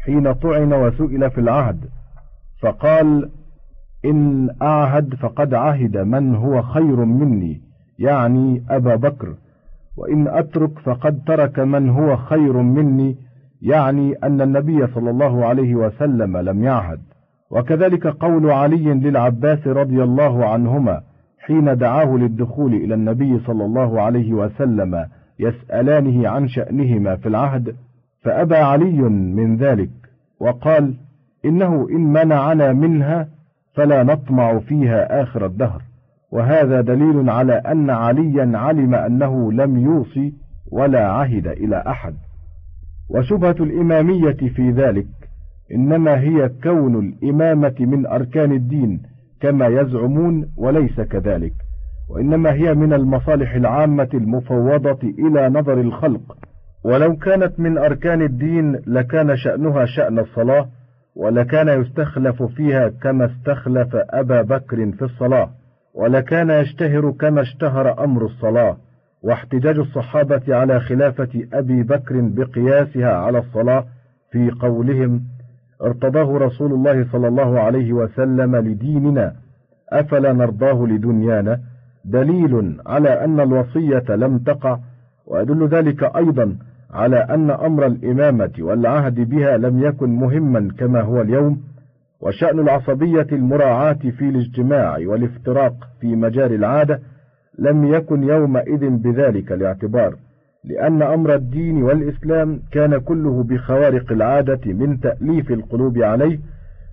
حين 0.05 0.33
طعن 0.33 0.73
وسئل 0.73 1.31
في 1.31 1.37
العهد 1.41 1.85
فقال 2.61 3.29
إن 4.05 4.49
أعهد 4.61 5.15
فقد 5.15 5.53
عهد 5.53 5.97
من 5.97 6.35
هو 6.35 6.61
خير 6.61 7.05
مني 7.05 7.61
يعني 7.99 8.63
أبا 8.69 8.95
بكر. 8.95 9.35
وإن 9.97 10.27
أترك 10.27 10.79
فقد 10.79 11.21
ترك 11.27 11.59
من 11.59 11.89
هو 11.89 12.17
خير 12.17 12.57
مني 12.57 13.15
يعني 13.61 14.13
أن 14.23 14.41
النبي 14.41 14.87
صلى 14.87 15.09
الله 15.09 15.45
عليه 15.45 15.75
وسلم 15.75 16.37
لم 16.37 16.63
يعهد. 16.63 16.99
وكذلك 17.51 18.07
قول 18.07 18.51
علي 18.51 18.93
للعباس 18.93 19.67
رضي 19.67 20.03
الله 20.03 20.45
عنهما 20.45 21.01
حين 21.45 21.77
دعاه 21.77 22.17
للدخول 22.17 22.73
إلى 22.73 22.93
النبي 22.93 23.39
صلى 23.39 23.65
الله 23.65 24.01
عليه 24.01 24.33
وسلم 24.33 25.05
يسألانه 25.39 26.29
عن 26.29 26.47
شأنهما 26.47 27.15
في 27.15 27.29
العهد 27.29 27.75
فأبى 28.21 28.55
علي 28.55 29.01
من 29.09 29.57
ذلك 29.57 29.89
وقال 30.39 30.93
إنه 31.45 31.87
إن 31.91 32.01
منعنا 32.13 32.73
منها 32.73 33.27
فلا 33.73 34.03
نطمع 34.03 34.59
فيها 34.59 35.21
آخر 35.21 35.45
الدهر 35.45 35.81
وهذا 36.31 36.81
دليل 36.81 37.29
على 37.29 37.53
أن 37.53 37.89
عليا 37.89 38.51
علم 38.57 38.95
أنه 38.95 39.51
لم 39.51 39.77
يوصي 39.77 40.33
ولا 40.71 41.07
عهد 41.11 41.47
إلى 41.47 41.83
أحد. 41.87 42.15
وشبهة 43.09 43.55
الإمامية 43.59 44.31
في 44.55 44.71
ذلك 44.71 45.07
إنما 45.71 46.19
هي 46.19 46.49
كون 46.63 46.99
الإمامة 46.99 47.75
من 47.79 48.05
أركان 48.05 48.51
الدين 48.51 49.01
كما 49.41 49.67
يزعمون 49.67 50.45
وليس 50.57 51.01
كذلك. 51.01 51.53
وإنما 52.09 52.53
هي 52.53 52.73
من 52.73 52.93
المصالح 52.93 53.53
العامة 53.55 54.09
المفوضة 54.13 54.99
إلى 55.03 55.49
نظر 55.49 55.81
الخلق. 55.81 56.37
ولو 56.83 57.15
كانت 57.15 57.59
من 57.59 57.77
أركان 57.77 58.21
الدين 58.21 58.81
لكان 58.87 59.37
شأنها 59.37 59.85
شأن 59.85 60.19
الصلاة 60.19 60.67
ولكان 61.15 61.81
يستخلف 61.81 62.43
فيها 62.43 62.89
كما 62.89 63.25
استخلف 63.25 63.89
أبا 63.95 64.41
بكر 64.41 64.91
في 64.91 65.01
الصلاة 65.01 65.49
ولكان 65.93 66.49
يشتهر 66.49 67.11
كما 67.11 67.41
اشتهر 67.41 68.03
أمر 68.03 68.25
الصلاة. 68.25 68.77
واحتجاج 69.23 69.77
الصحابة 69.79 70.55
على 70.55 70.79
خلافة 70.79 71.29
أبي 71.53 71.83
بكر 71.83 72.21
بقياسها 72.21 73.13
على 73.13 73.37
الصلاة 73.39 73.85
في 74.31 74.51
قولهم 74.51 75.21
ارتضاه 75.81 76.37
رسول 76.37 76.73
الله 76.73 77.05
صلى 77.11 77.27
الله 77.27 77.59
عليه 77.59 77.93
وسلم 77.93 78.55
لديننا 78.55 79.35
أفلا 79.89 80.33
نرضاه 80.33 80.85
لدنيانا؟ 80.87 81.59
دليل 82.05 82.81
على 82.85 83.09
أن 83.09 83.39
الوصية 83.39 84.03
لم 84.09 84.37
تقع 84.37 84.79
ويدل 85.27 85.67
ذلك 85.67 86.15
أيضا 86.15 86.57
على 86.91 87.17
أن 87.17 87.51
أمر 87.51 87.85
الإمامة 87.85 88.51
والعهد 88.59 89.29
بها 89.29 89.57
لم 89.57 89.83
يكن 89.83 90.09
مهما 90.09 90.71
كما 90.77 91.01
هو 91.01 91.21
اليوم 91.21 91.61
وشأن 92.21 92.59
العصبية 92.59 93.27
المراعاة 93.31 93.93
في 94.17 94.29
الاجتماع 94.29 94.97
والافتراق 95.05 95.73
في 96.01 96.15
مجال 96.15 96.53
العادة 96.53 96.99
لم 97.59 97.85
يكن 97.85 98.23
يومئذ 98.23 98.89
بذلك 98.89 99.51
الاعتبار. 99.51 100.15
لأن 100.65 101.01
أمر 101.01 101.35
الدين 101.35 101.83
والإسلام 101.83 102.59
كان 102.71 102.97
كله 102.97 103.43
بخوارق 103.43 104.11
العادة 104.11 104.73
من 104.73 104.99
تأليف 104.99 105.51
القلوب 105.51 105.97
عليه 105.97 106.39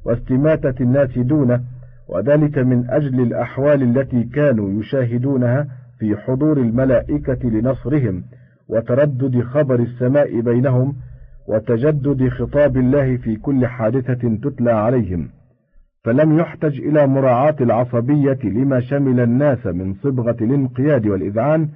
واستماتة 0.04 0.82
الناس 0.82 1.18
دونه 1.18 1.60
وذلك 2.08 2.58
من 2.58 2.90
أجل 2.90 3.20
الأحوال 3.20 3.82
التي 3.82 4.24
كانوا 4.24 4.80
يشاهدونها 4.80 5.66
في 5.98 6.16
حضور 6.16 6.58
الملائكة 6.58 7.48
لنصرهم 7.50 8.24
وتردد 8.68 9.40
خبر 9.40 9.80
السماء 9.80 10.40
بينهم 10.40 10.94
وتجدد 11.48 12.28
خطاب 12.28 12.76
الله 12.76 13.16
في 13.16 13.36
كل 13.36 13.66
حادثة 13.66 14.36
تتلى 14.42 14.70
عليهم. 14.70 15.28
فلم 16.04 16.38
يحتج 16.38 16.80
إلى 16.80 17.06
مراعاة 17.06 17.56
العصبية 17.60 18.38
لما 18.44 18.80
شمل 18.80 19.20
الناس 19.20 19.66
من 19.66 19.94
صبغة 19.94 20.36
الانقياد 20.40 21.06
والإذعان 21.06 21.68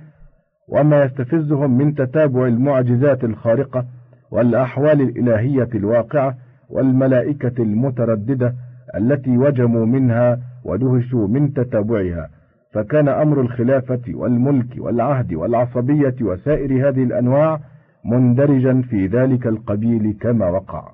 وما 0.68 1.04
يستفزهم 1.04 1.78
من 1.78 1.94
تتابع 1.94 2.46
المعجزات 2.46 3.24
الخارقة 3.24 3.84
والأحوال 4.30 5.00
الإلهية 5.00 5.68
الواقعة 5.74 6.34
والملائكة 6.70 7.62
المترددة 7.62 8.54
التي 8.96 9.38
وجموا 9.38 9.86
منها 9.86 10.38
ودهشوا 10.64 11.28
من 11.28 11.52
تتابعها. 11.52 12.28
فكان 12.72 13.08
أمر 13.08 13.40
الخلافة 13.40 14.02
والملك 14.08 14.66
والعهد 14.78 15.34
والعصبية 15.34 16.14
وسائر 16.20 16.88
هذه 16.88 17.02
الأنواع 17.02 17.60
مندرجا 18.04 18.82
في 18.90 19.06
ذلك 19.06 19.46
القبيل 19.46 20.16
كما 20.20 20.48
وقع. 20.48 20.92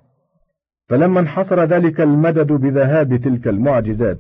فلما 0.89 1.21
انحصر 1.21 1.65
ذلك 1.65 2.01
المدد 2.01 2.53
بذهاب 2.53 3.17
تلك 3.17 3.49
المعجزات 3.49 4.19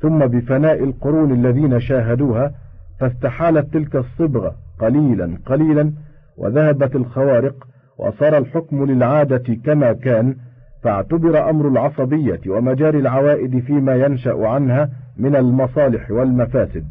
ثم 0.00 0.18
بفناء 0.26 0.84
القرون 0.84 1.32
الذين 1.32 1.80
شاهدوها 1.80 2.54
فاستحالت 3.00 3.74
تلك 3.74 3.96
الصبغة 3.96 4.63
قليلا 4.78 5.38
قليلا 5.46 5.92
وذهبت 6.36 6.96
الخوارق 6.96 7.66
وصار 7.98 8.38
الحكم 8.38 8.84
للعادة 8.84 9.54
كما 9.64 9.92
كان 9.92 10.36
فاعتبر 10.82 11.50
أمر 11.50 11.68
العصبية 11.68 12.40
ومجاري 12.48 12.98
العوائد 12.98 13.58
فيما 13.58 13.94
ينشأ 13.94 14.46
عنها 14.46 14.90
من 15.16 15.36
المصالح 15.36 16.10
والمفاسد 16.10 16.84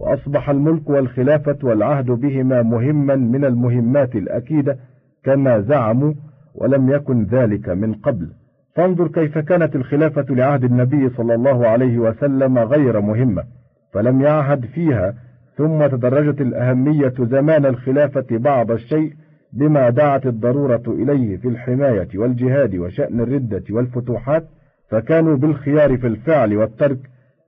وأصبح 0.00 0.50
الملك 0.50 0.90
والخلافة 0.90 1.56
والعهد 1.62 2.06
بهما 2.06 2.62
مهما 2.62 3.16
من 3.16 3.44
المهمات 3.44 4.16
الأكيدة 4.16 4.76
كما 5.24 5.60
زعموا 5.60 6.12
ولم 6.54 6.90
يكن 6.90 7.24
ذلك 7.24 7.68
من 7.68 7.94
قبل. 7.94 8.28
فانظر 8.76 9.08
كيف 9.08 9.38
كانت 9.38 9.76
الخلافة 9.76 10.24
لعهد 10.30 10.64
النبي 10.64 11.08
صلى 11.08 11.34
الله 11.34 11.66
عليه 11.66 11.98
وسلم 11.98 12.58
غير 12.58 13.00
مهمة 13.00 13.44
فلم 13.92 14.20
يعهد 14.20 14.66
فيها 14.66 15.14
ثم 15.60 15.86
تدرجت 15.86 16.40
الأهمية 16.40 17.12
زمان 17.18 17.66
الخلافة 17.66 18.26
بعض 18.30 18.70
الشيء 18.70 19.12
بما 19.52 19.90
دعت 19.90 20.26
الضرورة 20.26 20.82
إليه 20.86 21.36
في 21.36 21.48
الحماية 21.48 22.08
والجهاد 22.14 22.76
وشأن 22.76 23.20
الردة 23.20 23.64
والفتوحات 23.70 24.44
فكانوا 24.90 25.36
بالخيار 25.36 25.96
في 25.96 26.06
الفعل 26.06 26.56
والترك 26.56 26.98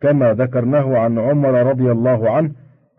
كما 0.01 0.33
ذكرناه 0.33 0.99
عن 0.99 1.19
عمر 1.19 1.67
رضي 1.67 1.91
الله 1.91 2.31
عنه 2.31 2.51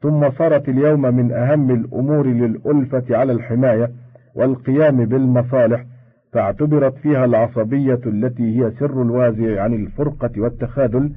ثم 0.01 0.31
صارت 0.31 0.69
اليوم 0.69 1.01
من 1.01 1.31
أهم 1.31 1.71
الأمور 1.71 2.27
للألفة 2.27 3.17
على 3.17 3.31
الحماية 3.33 3.91
والقيام 4.35 5.05
بالمصالح 5.05 5.85
فاعتبرت 6.31 6.97
فيها 6.97 7.25
العصبية 7.25 7.99
التي 8.05 8.59
هي 8.59 8.71
سر 8.71 9.01
الوازع 9.01 9.61
عن 9.61 9.73
الفرقة 9.73 10.31
والتخاذل 10.37 11.11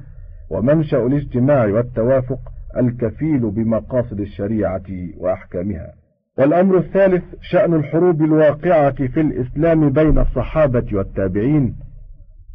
ومنشأ 0.49 1.05
الاجتماع 1.05 1.65
والتوافق 1.65 2.39
الكفيل 2.79 3.39
بمقاصد 3.39 4.19
الشريعة 4.19 4.83
وأحكامها. 5.17 5.93
والأمر 6.37 6.77
الثالث 6.77 7.23
شأن 7.41 7.73
الحروب 7.73 8.21
الواقعة 8.21 9.07
في 9.07 9.21
الإسلام 9.21 9.89
بين 9.89 10.19
الصحابة 10.19 10.85
والتابعين. 10.93 11.75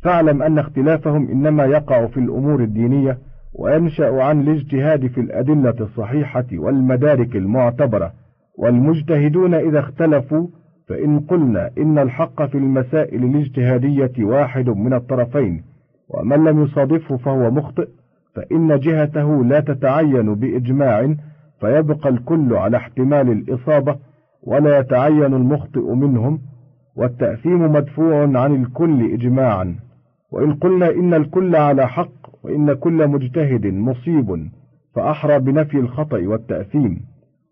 فاعلم 0.03 0.43
أن 0.43 0.59
اختلافهم 0.59 1.31
إنما 1.31 1.65
يقع 1.65 2.07
في 2.07 2.17
الأمور 2.17 2.63
الدينية 2.63 3.19
وينشأ 3.55 4.23
عن 4.23 4.41
الاجتهاد 4.41 5.07
في 5.07 5.21
الأدلة 5.21 5.75
الصحيحة 5.81 6.47
والمدارك 6.53 7.37
المعتبرة. 7.37 8.13
والمجتهدون 8.59 9.55
إذا 9.55 9.79
اختلفوا 9.79 10.47
فإن 10.89 11.21
قلنا 11.21 11.71
إن 11.79 11.99
الحق 11.99 12.47
في 12.47 12.59
المسائل 12.59 13.25
الاجتهادية 13.25 14.25
واحد 14.25 14.69
من 14.69 14.95
الطرفين 14.95 15.63
ومن 16.09 16.45
لم 16.45 16.63
يصادفه 16.63 17.17
فهو 17.17 17.51
مخطئ. 17.51 17.89
فإن 18.35 18.79
جهته 18.79 19.45
لا 19.45 19.61
تتعين 19.61 20.35
بإجماع 20.35 21.15
فيبقى 21.61 22.09
الكل 22.09 22.55
على 22.55 22.77
احتمال 22.77 23.31
الإصابة 23.31 23.97
ولا 24.43 24.79
يتعين 24.79 25.35
المخطئ 25.35 25.95
منهم 25.95 26.39
والتأثيم 26.97 27.73
مدفوع 27.73 28.23
عن 28.23 28.63
الكل 28.63 29.13
إجماعا. 29.13 29.77
وإن 30.33 30.55
قلنا 30.55 30.91
إن 30.91 31.15
الكل 31.15 31.57
على 31.57 31.89
حق 31.89 32.45
وإن 32.45 32.73
كل 32.75 33.09
مجتهد 33.09 33.67
مصيب 33.67 34.49
فأحرى 34.95 35.39
بنفي 35.39 35.79
الخطأ 35.79 36.19
والتأثيم. 36.19 37.01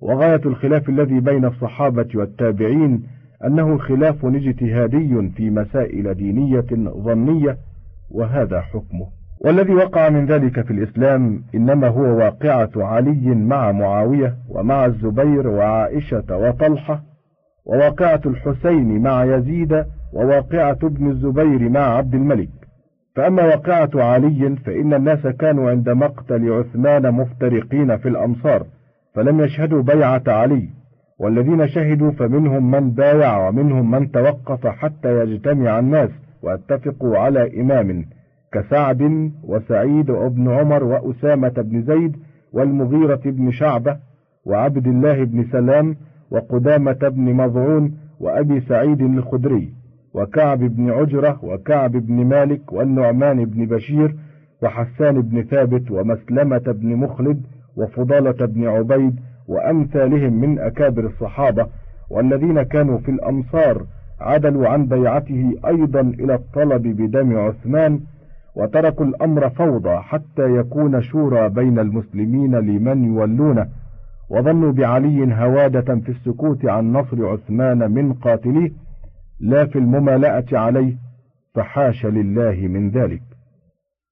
وغاية 0.00 0.40
الخلاف 0.46 0.88
الذي 0.88 1.20
بين 1.20 1.44
الصحابة 1.44 2.08
والتابعين 2.14 3.02
أنه 3.46 3.78
خلاف 3.78 4.24
اجتهادي 4.24 5.30
في 5.36 5.50
مسائل 5.50 6.14
دينية 6.14 6.66
ظنية 7.04 7.58
وهذا 8.10 8.60
حكمه. 8.60 9.19
والذي 9.40 9.74
وقع 9.74 10.08
من 10.08 10.26
ذلك 10.26 10.60
في 10.66 10.70
الإسلام 10.70 11.42
إنما 11.54 11.88
هو 11.88 12.02
واقعة 12.02 12.70
علي 12.76 13.34
مع 13.34 13.72
معاوية 13.72 14.34
ومع 14.48 14.86
الزبير 14.86 15.48
وعائشة 15.48 16.36
وطلحة 16.36 17.02
وواقعة 17.66 18.20
الحسين 18.26 19.02
مع 19.02 19.24
يزيد 19.24 19.84
وواقعة 20.12 20.78
ابن 20.82 21.10
الزبير 21.10 21.68
مع 21.68 21.80
عبد 21.80 22.14
الملك. 22.14 22.48
فأما 23.16 23.44
واقعة 23.44 23.90
علي 23.94 24.56
فإن 24.56 24.94
الناس 24.94 25.26
كانوا 25.26 25.70
عند 25.70 25.88
مقتل 25.88 26.52
عثمان 26.52 27.14
مفترقين 27.14 27.96
في 27.96 28.08
الأمصار 28.08 28.66
فلم 29.14 29.40
يشهدوا 29.40 29.82
بيعة 29.82 30.22
علي. 30.26 30.68
والذين 31.18 31.68
شهدوا 31.68 32.10
فمنهم 32.10 32.70
من 32.70 32.90
بايع 32.90 33.48
ومنهم 33.48 33.90
من 33.90 34.10
توقف 34.10 34.66
حتى 34.66 35.20
يجتمع 35.20 35.78
الناس 35.78 36.10
واتفقوا 36.42 37.18
على 37.18 37.60
إمام. 37.60 38.04
كسعد 38.52 39.32
وسعيد 39.44 40.10
وابن 40.10 40.48
عمر 40.50 40.84
وأسامة 40.84 41.48
بن 41.56 41.82
زيد 41.82 42.16
والمغيرة 42.52 43.20
بن 43.24 43.50
شعبة 43.50 43.96
وعبد 44.44 44.86
الله 44.86 45.24
بن 45.24 45.44
سلام 45.52 45.96
وقدامة 46.30 46.92
بن 47.08 47.34
مضعون 47.34 47.94
وأبي 48.20 48.60
سعيد 48.60 49.00
الخدري 49.00 49.72
وكعب 50.14 50.58
بن 50.58 50.90
عجرة 50.90 51.38
وكعب 51.42 51.92
بن 51.92 52.26
مالك 52.26 52.72
والنعمان 52.72 53.44
بن 53.44 53.66
بشير 53.66 54.16
وحسان 54.62 55.22
بن 55.22 55.42
ثابت 55.42 55.90
ومسلمة 55.90 56.58
بن 56.66 56.96
مخلد 56.96 57.42
وفضالة 57.76 58.46
بن 58.46 58.66
عبيد 58.68 59.20
وأمثالهم 59.48 60.40
من 60.40 60.58
أكابر 60.58 61.06
الصحابة 61.06 61.66
والذين 62.10 62.62
كانوا 62.62 62.98
في 62.98 63.10
الأمصار 63.10 63.84
عدلوا 64.20 64.68
عن 64.68 64.86
بيعته 64.86 65.54
أيضا 65.66 66.00
إلى 66.00 66.34
الطلب 66.34 66.82
بدم 66.82 67.36
عثمان 67.38 68.00
وتركوا 68.56 69.06
الأمر 69.06 69.50
فوضى 69.50 69.96
حتى 69.96 70.56
يكون 70.56 71.02
شورى 71.02 71.48
بين 71.48 71.78
المسلمين 71.78 72.54
لمن 72.54 73.04
يولونه. 73.04 73.68
وظنوا 74.30 74.72
بعلي 74.72 75.34
هوادة 75.34 76.00
في 76.00 76.08
السكوت 76.08 76.66
عن 76.66 76.92
نصر 76.92 77.26
عثمان 77.26 77.90
من 77.90 78.12
قاتليه. 78.12 78.70
لا 79.40 79.66
في 79.66 79.78
الممالأة 79.78 80.46
عليه 80.52 80.96
فحاش 81.54 82.06
لله 82.06 82.68
من 82.68 82.90
ذلك. 82.90 83.22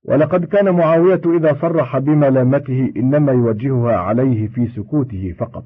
ولقد 0.09 0.45
كان 0.45 0.75
معاوية 0.75 1.21
إذا 1.37 1.55
صرح 1.61 1.99
بملامته 1.99 2.93
إنما 2.97 3.33
يوجهها 3.33 3.97
عليه 3.97 4.49
في 4.49 4.67
سكوته 4.67 5.35
فقط. 5.39 5.65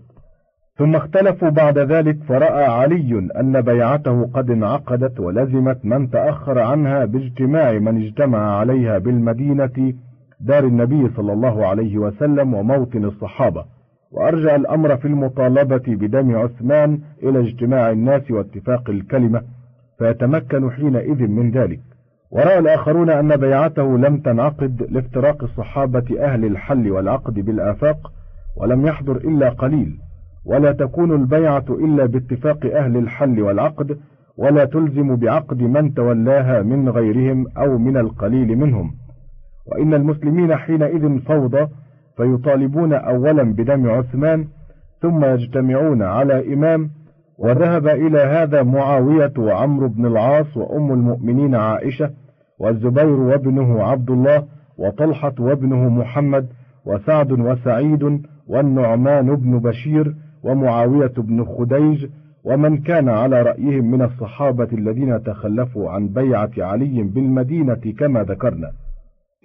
ثم 0.77 0.97
اختلفوا 0.97 1.49
بعد 1.49 1.79
ذلك 1.79 2.19
فرأى 2.29 2.65
علي 2.65 3.29
أن 3.41 3.61
بيعته 3.61 4.31
قد 4.35 4.51
انعقدت 4.51 5.21
ولزمت 5.21 5.85
من 5.85 6.11
تأخر 6.11 6.59
عنها 6.59 7.05
باجتماع 7.05 7.73
من 7.79 8.03
اجتمع 8.05 8.59
عليها 8.59 8.99
بالمدينة 8.99 9.95
دار 10.41 10.65
النبي 10.65 11.11
صلى 11.17 11.33
الله 11.33 11.67
عليه 11.67 11.99
وسلم 11.99 12.55
وموطن 12.55 13.05
الصحابة. 13.05 13.65
وأرجع 14.13 14.57
الأمر 14.57 14.97
في 14.97 15.05
المطالبة 15.09 15.83
بدم 15.87 16.37
عثمان 16.37 16.99
إلى 17.23 17.41
اجتماع 17.41 17.91
الناس 17.91 18.31
واتفاق 18.31 18.91
الكلمة 18.91 19.43
فيتمكن 19.99 20.71
حينئذ 20.71 21.27
من 21.29 21.51
ذلك. 21.51 21.81
ورأى 22.31 22.59
الآخرون 22.59 23.11
أن 23.11 23.37
بيعته 23.37 23.99
لم 23.99 24.17
تنعقد 24.17 24.87
لافتراق 24.91 25.45
الصحابة 25.45 26.05
أهل 26.21 26.45
الحل 26.45 26.91
والعقد 26.91 27.35
بالآفاق 27.35 28.13
ولم 28.57 28.87
يحضر 28.87 29.17
إلا 29.17 29.49
قليل. 29.49 29.99
ولا 30.47 30.73
تكون 30.73 31.13
البيعة 31.13 31.65
إلا 31.71 32.07
باتفاق 32.07 32.67
أهل 32.75 32.97
الحل 32.97 33.41
والعقد 33.43 33.99
ولا 34.39 34.65
تلزم 34.65 35.17
بعقد 35.17 35.63
من 35.63 35.95
تولاها 35.95 36.63
من 36.63 36.89
غيرهم 36.89 37.47
أو 37.59 37.79
من 37.79 37.97
القليل 37.97 38.59
منهم. 38.59 38.91
وإن 39.67 39.95
المسلمين 39.95 40.57
حينئذ 40.57 41.19
فوضى 41.19 41.67
فيطالبون 42.17 42.93
أولا 42.93 43.43
بدم 43.43 43.91
عثمان 43.91 44.47
ثم 45.03 45.25
يجتمعون 45.25 46.03
على 46.03 46.55
إمام 46.55 46.91
وذهب 47.39 47.87
إلى 47.87 48.19
هذا 48.21 48.63
معاوية 48.63 49.33
وعمرو 49.39 49.89
بن 49.89 50.07
العاص 50.07 50.57
وأم 50.57 50.93
المؤمنين 50.93 51.55
عائشة 51.55 52.11
والزبير 52.59 53.21
وابنه 53.21 53.83
عبد 53.83 54.11
الله 54.11 54.45
وطلحة 54.79 55.35
وابنه 55.39 55.89
محمد 55.89 56.49
وسعد 56.87 57.33
وسعيد 57.33 58.23
والنعمان 58.49 59.37
بن 59.37 59.59
بشير 59.59 60.15
ومعاوية 60.43 61.13
بن 61.17 61.45
خديج 61.45 62.07
ومن 62.45 62.77
كان 62.77 63.09
على 63.09 63.43
رأيهم 63.43 63.91
من 63.91 64.03
الصحابة 64.03 64.69
الذين 64.73 65.23
تخلفوا 65.23 65.91
عن 65.91 66.09
بيعة 66.09 66.51
علي 66.59 67.03
بالمدينة 67.03 67.95
كما 67.99 68.23
ذكرنا. 68.23 68.73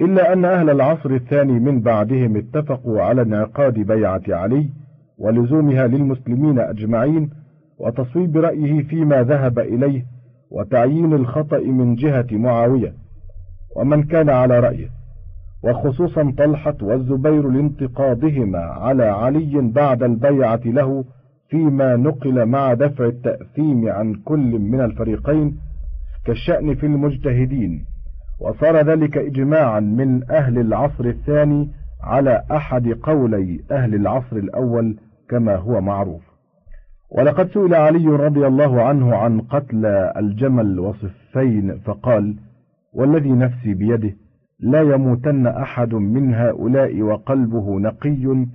إلا 0.02 0.34
أن 0.34 0.46
أهل 0.46 0.70
العصر 0.70 1.10
الثاني 1.10 1.60
من 1.60 1.82
بعدهم 1.82 2.38
اتفقوا 2.38 3.02
على 3.02 3.22
انعقاد 3.22 3.74
بيعة 3.74 4.22
علي 4.30 4.70
ولزومها 5.18 5.88
للمسلمين 5.88 6.60
أجمعين 6.60 7.30
وتصويب 7.80 8.38
رأيه 8.38 8.84
فيما 8.84 9.24
ذهب 9.24 9.60
إليه 9.60 10.06
وتعيين 10.52 11.14
الخطأ 11.14 11.60
من 11.60 11.96
جهة 11.96 12.28
معاوية. 12.32 12.94
ومن 13.76 14.04
كان 14.04 14.30
على 14.30 14.60
رأيه 14.60 14.97
وخصوصا 15.64 16.34
طلحة 16.38 16.76
والزبير 16.82 17.50
لانتقاضهما 17.50 18.60
على 18.60 19.04
علي 19.06 19.62
بعد 19.62 20.04
البيعة 20.04 20.62
له 20.66 21.06
فيما 21.50 21.96
نقل 21.96 22.46
مع 22.46 22.74
دفع 22.74 23.06
التأثيم 23.06 23.90
عن 23.90 24.14
كل 24.14 24.60
من 24.60 24.82
الفريقين 24.82 25.58
كالشأن 26.26 26.76
في 26.76 26.86
المجتهدين 26.86 27.86
وصار 28.40 28.78
ذلك 28.78 29.18
إجماعا 29.18 29.80
من 29.80 30.32
أهل 30.32 30.60
العصر 30.60 31.06
الثاني 31.06 31.70
على 32.04 32.44
أحد 32.52 32.88
قولي 32.88 33.60
أهل 33.72 33.96
العصر 33.96 34.36
الأول 34.36 34.98
كما 35.30 35.56
هو 35.56 35.82
معروف. 35.82 36.22
ولقد 37.12 37.50
سئل 37.50 37.76
علي 37.76 38.08
رضي 38.08 38.48
الله 38.48 38.82
عنه 38.82 39.16
عن 39.16 39.42
قتل 39.42 39.86
الجمل 40.18 40.80
وصفين 40.80 41.78
فقال 41.78 42.36
والذي 42.94 43.32
نفسي 43.32 43.74
بيده 43.74 44.14
لا 44.60 44.82
يموتن 44.82 45.48
أحد 45.48 45.94
من 45.94 46.34
هؤلاء 46.34 47.02
وقلبه 47.02 47.80
نقي 47.80 48.46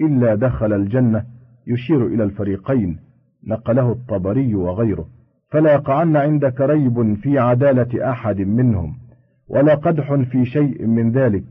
إلا 0.00 0.34
دخل 0.34 0.72
الجنة 0.72 1.24
يشير 1.66 2.06
إلى 2.06 2.24
الفريقين 2.24 2.98
نقله 3.46 3.92
الطبري 3.92 4.54
وغيره. 4.54 5.06
فلا 5.50 5.72
يقعن 5.72 6.16
عندك 6.16 6.60
ريب 6.60 7.14
في 7.14 7.38
عدالة 7.38 8.10
أحد 8.10 8.40
منهم 8.40 8.94
ولا 9.48 9.74
قدح 9.74 10.14
في 10.14 10.44
شيء 10.44 10.86
من 10.86 11.10
ذلك 11.10 11.44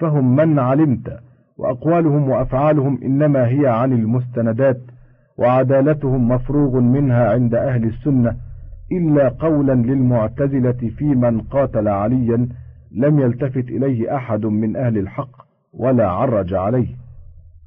فهم 0.00 0.36
من 0.36 0.58
علمت 0.58 1.18
وأقوالهم 1.56 2.30
وأفعالهم 2.30 2.98
إنما 3.02 3.48
هي 3.48 3.66
عن 3.66 3.92
المستندات 3.92 4.80
وعدالتهم 5.38 6.28
مفروغ 6.28 6.80
منها 6.80 7.30
عند 7.30 7.54
أهل 7.54 7.84
السنة 7.84 8.36
إلا 8.92 9.28
قولا 9.28 9.72
للمعتزلة 9.72 10.90
في 10.98 11.04
من 11.04 11.40
قاتل 11.40 11.88
عليا 11.88 12.48
لم 12.92 13.20
يلتفت 13.20 13.68
إليه 13.68 14.16
أحد 14.16 14.46
من 14.46 14.76
أهل 14.76 14.98
الحق 14.98 15.46
ولا 15.72 16.08
عرج 16.08 16.54
عليه. 16.54 16.88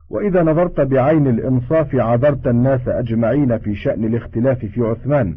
وإذا 0.10 0.44
نظرت 0.44 0.82
بعين 0.82 1.28
الإنصاف 1.28 1.96
عذرت 1.96 2.48
الناس 2.48 2.88
أجمعين 2.88 3.58
في 3.58 3.76
شأن 3.76 4.06
الاختلاف 4.06 4.66
في 4.66 4.82
عثمان 4.82 5.36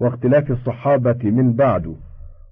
واختلاف 0.00 0.50
الصحابة 0.50 1.18
من 1.30 1.52
بعد 1.52 1.96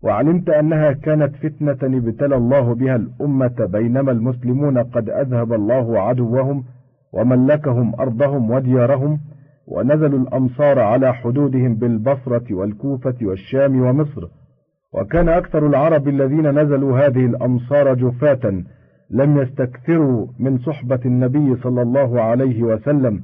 وعلمت 0.03 0.49
أنها 0.49 0.93
كانت 0.93 1.37
فتنة 1.37 1.99
ابتلى 1.99 2.37
الله 2.37 2.75
بها 2.75 2.97
الأمة 2.97 3.67
بينما 3.73 4.12
المسلمون 4.12 4.79
قد 4.79 5.11
أذهب 5.11 5.53
الله 5.53 6.01
عدوهم 6.01 6.64
وملكهم 7.12 7.95
أرضهم 8.01 8.51
وديارهم 8.51 9.21
ونزلوا 9.67 10.19
الأمصار 10.19 10.79
على 10.79 11.14
حدودهم 11.14 11.75
بالبصرة 11.75 12.55
والكوفة 12.55 13.14
والشام 13.23 13.81
ومصر. 13.81 14.29
وكان 14.94 15.29
أكثر 15.29 15.66
العرب 15.66 16.09
الذين 16.09 16.59
نزلوا 16.59 16.98
هذه 16.98 17.27
الأمصار 17.27 17.94
جفاة 17.94 18.62
لم 19.11 19.38
يستكثروا 19.38 20.27
من 20.38 20.59
صحبة 20.59 21.01
النبي 21.05 21.57
صلى 21.62 21.83
الله 21.83 22.20
عليه 22.20 22.62
وسلم 22.62 23.22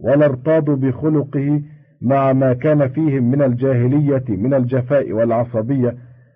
ولا 0.00 0.26
ارتاضوا 0.26 0.76
بخلقه 0.76 1.62
مع 2.02 2.32
ما 2.32 2.52
كان 2.52 2.88
فيهم 2.88 3.30
من 3.30 3.42
الجاهلية 3.42 4.24
من 4.28 4.54
الجفاء 4.54 5.12
والعصبية 5.12 5.94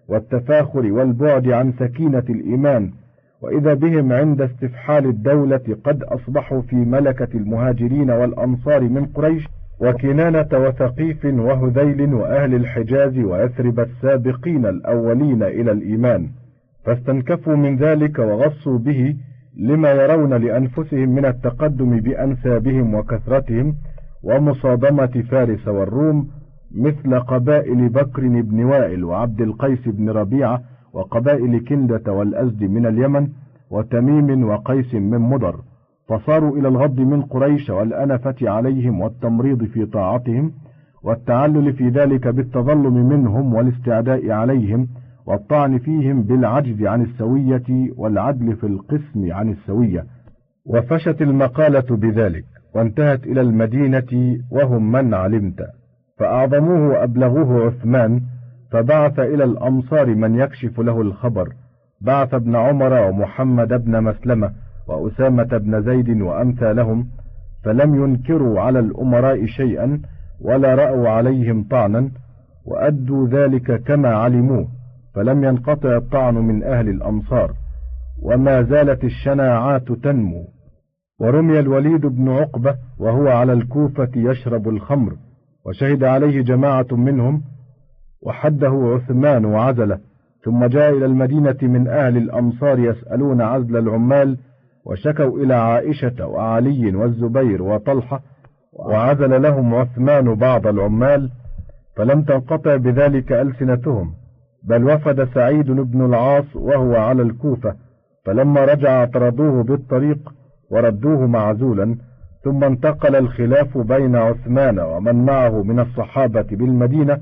والتفاخر 0.09 0.93
والبعد 0.93 1.49
عن 1.49 1.73
سكينة 1.73 2.25
الإيمان. 2.31 2.93
وإذا 3.43 3.75
بهم 3.75 4.13
عند 4.13 4.41
استفحال 4.41 5.07
الدولة 5.07 5.77
قد 5.85 6.03
أصبحوا 6.03 6.63
في 6.63 6.77
ملكة 6.77 7.29
المهاجرين 7.35 8.11
والأنصار 8.11 8.81
من 8.81 9.07
قريش 9.07 9.49
وكنانة 9.81 10.49
وثقيف 10.53 11.25
وهذيل 11.25 12.15
وأهل 12.15 12.55
الحجاز 12.55 13.19
ويثرب 13.19 13.81
السابقين 13.81 14.67
الأولين 14.67 15.43
إلى 15.43 15.73
الإيمان 15.73 16.29
فاستنكفوا 16.85 17.57
من 17.57 17.77
ذلك 17.77 18.19
وغصوا 18.19 18.79
به 18.79 19.17
لما 19.57 19.91
يرون 19.91 20.35
لأنفسهم 20.35 21.09
من 21.09 21.25
التقدم 21.25 22.01
بأنسابهم 22.01 22.95
وكثرتهم 22.95 23.75
ومصادمة 24.23 25.25
فارس 25.31 25.69
والروم 25.69 26.29
مثل 26.75 27.21
قبائل 27.21 27.89
بكر 27.89 28.29
بن 28.29 28.65
وائل 28.65 29.05
وعبد 29.05 29.41
القيس 29.41 29.89
بن 29.89 30.11
ربيعة 30.11 30.63
وقبائل 30.93 31.65
كندة 31.65 32.13
والأزد 32.13 32.63
من 32.63 32.87
اليمن 32.87 33.29
وتميم 33.71 34.45
وقيس 34.45 34.95
من 34.95 35.19
مضر. 35.19 35.61
فصاروا 36.09 36.59
إلى 36.59 36.69
الغض 36.69 37.01
من 37.01 37.23
قريش 37.23 37.71
والأنفة 37.71 38.35
عليهم 38.43 39.01
والتمريض 39.01 39.65
في 39.65 39.87
طاعتهم 39.87 40.53
والتعلل 41.03 41.73
في 41.73 41.89
ذلك 41.89 42.29
بالتظلم 42.29 43.09
منهم 43.09 43.55
والاستعداء 43.55 44.31
عليهم 44.31 44.89
والطعن 45.27 45.79
فيهم 45.79 46.23
بالعجز 46.23 46.83
عن 46.83 47.03
السوية 47.03 47.91
والعدل 47.97 48.57
في 48.57 48.67
القسم 48.67 49.33
عن 49.33 49.51
السوية. 49.51 50.05
وفشت 50.67 51.23
المقالة 51.23 51.97
بذلك 51.97 52.45
وانتهت 52.75 53.27
إلى 53.27 53.41
المدينة 53.41 54.39
وهم 54.51 54.93
من 54.93 55.15
علمت. 55.15 55.67
فأعظموه 56.19 56.89
وأبلغوه 56.89 57.67
عثمان 57.67 58.21
فبعث 58.71 59.19
إلى 59.19 59.45
الأمصار 59.45 60.15
من 60.15 60.35
يكشف 60.35 60.81
له 60.81 61.01
الخبر. 61.01 61.49
بعث 62.01 62.35
ابن 62.35 62.57
عمر 62.57 63.09
ومحمد 63.09 63.85
بن 63.85 64.03
مسلمة 64.03 64.51
وأسامة 64.89 65.59
بن 65.59 65.83
زيد 65.83 66.21
وأمثالهم 66.21 67.09
فلم 67.65 68.05
ينكروا 68.05 68.61
على 68.61 68.79
الأمراء 68.79 69.47
شيئا 69.47 70.01
ولا 70.41 70.75
رأوا 70.75 71.09
عليهم 71.09 71.65
طعنا 71.71 72.11
وأدوا 72.65 73.29
ذلك 73.29 73.83
كما 73.83 74.09
علموه 74.09 74.69
فلم 75.15 75.45
ينقطع 75.45 75.97
الطعن 75.97 76.35
من 76.35 76.63
أهل 76.63 76.89
الأمصار 76.89 77.53
وما 78.23 78.63
زالت 78.63 79.05
الشناعات 79.05 79.93
تنمو. 79.93 80.45
ورمي 81.21 81.59
الوليد 81.59 82.07
بن 82.07 82.29
عقبة 82.29 82.77
وهو 82.99 83.29
على 83.29 83.53
الكوفة 83.53 84.09
يشرب 84.17 84.69
الخمر 84.69 85.17
وشهد 85.67 86.05
عليه 86.05 86.43
جماعة 86.43 86.87
منهم 86.93 87.43
وحده 88.23 88.69
عثمان 88.69 89.45
وعزلة 89.45 89.99
ثم 90.45 90.67
جاء 90.67 90.97
إلى 90.97 91.07
المدينة 91.07 91.57
من 91.63 91.89
أهل 91.89 92.17
الأمصار 92.17 92.79
يسألون 92.79 93.43
عزل 93.43 93.77
العمال 93.77 94.39
وشكوا 94.89 95.39
إلى 95.39 95.55
عائشة 95.55 96.27
وعلي 96.27 96.97
والزبير 96.97 97.63
وطلحة 97.63 98.21
وعزل 98.73 99.43
لهم 99.43 99.75
عثمان 99.75 100.35
بعض 100.35 100.67
العمال 100.67 101.31
فلم 101.97 102.23
تنقطع 102.23 102.77
بذلك 102.77 103.33
ألسنتهم 103.33 104.13
بل 104.65 104.85
وفد 104.85 105.29
سعيد 105.35 105.71
بن 105.71 106.05
العاص 106.05 106.57
وهو 106.57 106.97
على 106.97 107.23
الكوفة 107.23 107.75
فلما 108.25 108.65
رجع 108.65 109.03
اطردوه 109.03 109.63
بالطريق 109.63 110.19
وردوه 110.71 111.27
معزولا 111.27 111.97
ثم 112.45 112.65
انتقل 112.65 113.17
الخلاف 113.17 113.79
بين 113.79 114.17
عثمان 114.17 114.79
ومن 114.79 115.25
معه 115.25 115.63
من 115.63 115.81
الصحابة 115.81 116.47
بالمدينة 116.51 117.21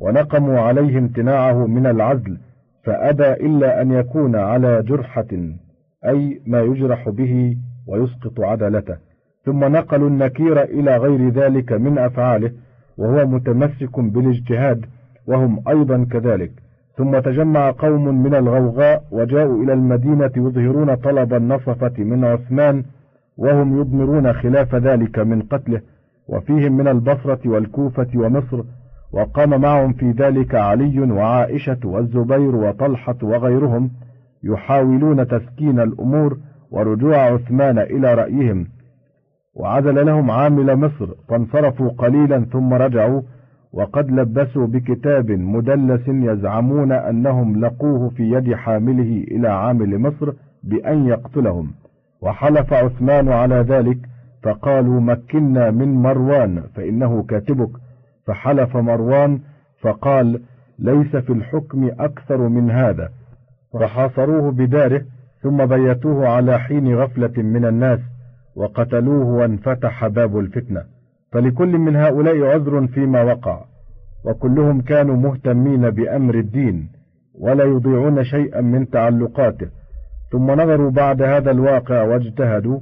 ونقموا 0.00 0.60
عليه 0.60 0.98
امتناعه 0.98 1.66
من 1.66 1.86
العزل 1.86 2.38
فأبى 2.84 3.32
إلا 3.32 3.82
أن 3.82 3.92
يكون 3.92 4.36
على 4.36 4.82
جرحة. 4.82 5.52
أي 6.06 6.40
ما 6.46 6.60
يجرح 6.60 7.08
به 7.08 7.56
ويسقط 7.86 8.40
عدلته. 8.40 8.96
ثم 9.44 9.64
نقلوا 9.64 10.08
النكير 10.08 10.62
إلى 10.62 10.96
غير 10.96 11.28
ذلك 11.28 11.72
من 11.72 11.98
أفعاله 11.98 12.50
وهو 12.98 13.26
متمسك 13.26 14.00
بالاجتهاد 14.00 14.86
وهم 15.26 15.62
أيضا 15.68 16.06
كذلك. 16.10 16.52
ثم 16.96 17.18
تجمع 17.18 17.70
قوم 17.70 18.22
من 18.22 18.34
الغوغاء 18.34 19.04
وجاءوا 19.10 19.64
إلى 19.64 19.72
المدينة 19.72 20.30
يظهرون 20.36 20.94
طلب 20.94 21.34
النصفة 21.34 21.92
من 21.98 22.24
عثمان 22.24 22.84
وهم 23.36 23.80
يضمرون 23.80 24.32
خلاف 24.32 24.74
ذلك 24.74 25.18
من 25.18 25.42
قتله. 25.42 25.80
وفيهم 26.28 26.76
من 26.76 26.88
البصرة 26.88 27.40
والكوفة 27.46 28.08
ومصر 28.14 28.62
وقام 29.12 29.60
معهم 29.60 29.92
في 29.92 30.10
ذلك 30.10 30.54
علي 30.54 31.00
وعائشة 31.00 31.78
والزبير 31.84 32.56
وطلحة 32.56 33.16
وغيرهم. 33.22 33.90
يحاولون 34.44 35.28
تسكين 35.28 35.80
الأمور 35.80 36.38
ورجوع 36.70 37.16
عثمان 37.16 37.78
إلى 37.78 38.14
رأيهم. 38.14 38.66
وعزل 39.54 40.06
لهم 40.06 40.30
عامل 40.30 40.76
مصر 40.76 41.08
فانصرفوا 41.28 41.88
قليلا 41.88 42.44
ثم 42.52 42.74
رجعوا 42.74 43.22
وقد 43.72 44.10
لبسوا 44.10 44.66
بكتاب 44.66 45.30
مدلس 45.30 46.08
يزعمون 46.08 46.92
أنهم 46.92 47.60
لقوه 47.60 48.08
في 48.08 48.30
يد 48.32 48.54
حامله 48.54 49.24
إلى 49.30 49.48
عامل 49.48 49.98
مصر 49.98 50.32
بأن 50.62 51.06
يقتلهم. 51.06 51.70
وحلف 52.20 52.72
عثمان 52.72 53.28
على 53.28 53.54
ذلك 53.54 53.98
فقالوا 54.42 55.00
مكنا 55.00 55.70
من 55.70 55.94
مروان 55.94 56.62
فإنه 56.74 57.22
كاتبك. 57.22 57.70
فحلف 58.26 58.76
مروان 58.76 59.40
فقال 59.80 60.40
ليس 60.78 61.16
في 61.16 61.32
الحكم 61.32 61.90
أكثر 62.00 62.48
من 62.48 62.70
هذا. 62.70 63.08
فحاصروه 63.72 64.50
بداره 64.50 65.02
ثم 65.42 65.66
بيتوه 65.66 66.28
على 66.28 66.58
حين 66.58 66.94
غفلة 66.94 67.42
من 67.42 67.64
الناس 67.64 68.00
وقتلوه 68.56 69.26
وانفتح 69.26 70.06
باب 70.06 70.38
الفتنة. 70.38 70.82
فلكل 71.32 71.78
من 71.78 71.96
هؤلاء 71.96 72.44
عذر 72.44 72.86
فيما 72.86 73.22
وقع. 73.22 73.64
وكلهم 74.24 74.80
كانوا 74.80 75.16
مهتمين 75.16 75.90
بأمر 75.90 76.34
الدين 76.34 76.88
ولا 77.40 77.64
يضيعون 77.64 78.24
شيئا 78.24 78.60
من 78.60 78.90
تعلقاته. 78.90 79.68
ثم 80.32 80.50
نظروا 80.50 80.90
بعد 80.90 81.22
هذا 81.22 81.50
الواقع 81.50 82.02
واجتهدوا 82.02 82.80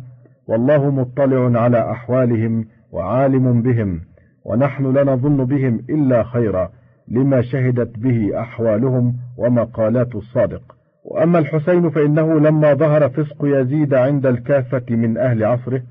والله 0.48 0.90
مطلع 0.90 1.60
على 1.60 1.90
أحوالهم 1.90 2.64
وعالم 2.92 3.62
بهم 3.62 4.00
ونحن 4.44 4.92
لا 4.94 5.04
نظن 5.04 5.44
بهم 5.44 5.80
إلا 5.90 6.22
خيرا 6.22 6.70
لما 7.08 7.42
شهدت 7.42 7.98
به 7.98 8.40
أحوالهم 8.40 9.16
ومقالات 9.38 10.14
الصادق. 10.14 10.79
وأما 11.10 11.38
الحسين 11.38 11.90
فإنه 11.90 12.40
لما 12.40 12.74
ظهر 12.74 13.08
فسق 13.08 13.36
يزيد 13.42 13.94
عند 13.94 14.26
الكافة 14.26 14.82
من 14.90 15.18
أهل 15.18 15.44
عصره 15.44 15.82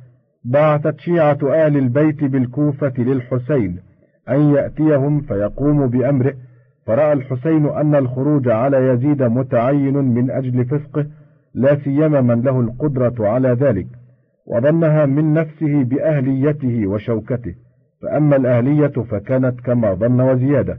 بعثت 0.44 1.00
شيعة 1.00 1.38
آل 1.44 1.78
البيت 1.78 2.24
بالكوفة 2.24 2.94
للحسين 2.98 3.80
أن 4.30 4.56
يأتيهم 4.56 5.22
فيقوم 5.22 5.88
بأمره. 5.88 6.34
فرأى 6.86 7.14
الحسين 7.14 7.66
أن 7.66 7.96
الخروج 7.96 8.50
على 8.50 8.78
يزيد 8.78 9.24
متعين 9.24 9.94
من 9.94 10.32
أجل 10.32 10.66
فسقه 10.66 11.06
لا 11.54 11.76
سيما 11.76 12.22
من 12.22 12.42
له 12.42 12.60
القدرة 12.60 13.28
على 13.28 13.50
ذلك 13.50 13.88
وظنها 14.48 15.06
من 15.06 15.34
نفسه 15.34 15.84
بأهليته 15.84 16.88
وشوكته. 16.88 17.56
فأما 18.02 18.36
الأهلية 18.36 18.88
فكانت 18.88 19.62
كما 19.62 19.94
ظن 19.94 20.22
وزيادة 20.22 20.78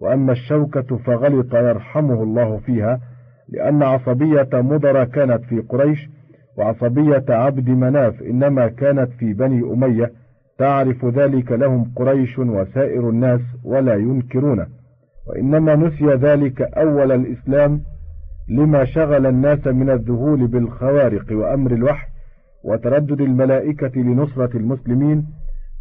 وأما 0.00 0.32
الشوكة 0.32 0.96
فغلط 0.96 1.54
يرحمه 1.54 2.22
الله 2.22 2.56
فيها 2.56 3.00
لأن 3.48 3.82
عصبية 3.82 4.48
مضر 4.52 5.04
كانت 5.04 5.44
في 5.44 5.60
قريش 5.60 6.08
وعصبية 6.58 7.24
عبد 7.28 7.68
مناف 7.68 8.22
إنما 8.22 8.68
كانت 8.68 9.12
في 9.12 9.32
بني 9.32 9.60
أمية. 9.72 10.12
تعرف 10.58 11.04
ذلك 11.04 11.52
لهم 11.52 11.92
قريش 11.96 12.38
وسائر 12.38 13.08
الناس 13.10 13.40
ولا 13.64 13.94
ينكرونه 13.94 14.66
وإنما 15.28 15.74
نسي 15.74 16.06
ذلك 16.06 16.62
أول 16.62 17.12
الإسلام 17.12 17.80
لما 18.48 18.84
شغل 18.84 19.26
الناس 19.26 19.66
من 19.66 19.90
الذهول 19.90 20.46
بالخوارق 20.46 21.24
وأمر 21.30 21.72
الوحي 21.72 22.06
وتردد 22.64 23.20
الملائكة 23.20 24.00
لنصرة 24.00 24.56
المسلمين 24.56 25.26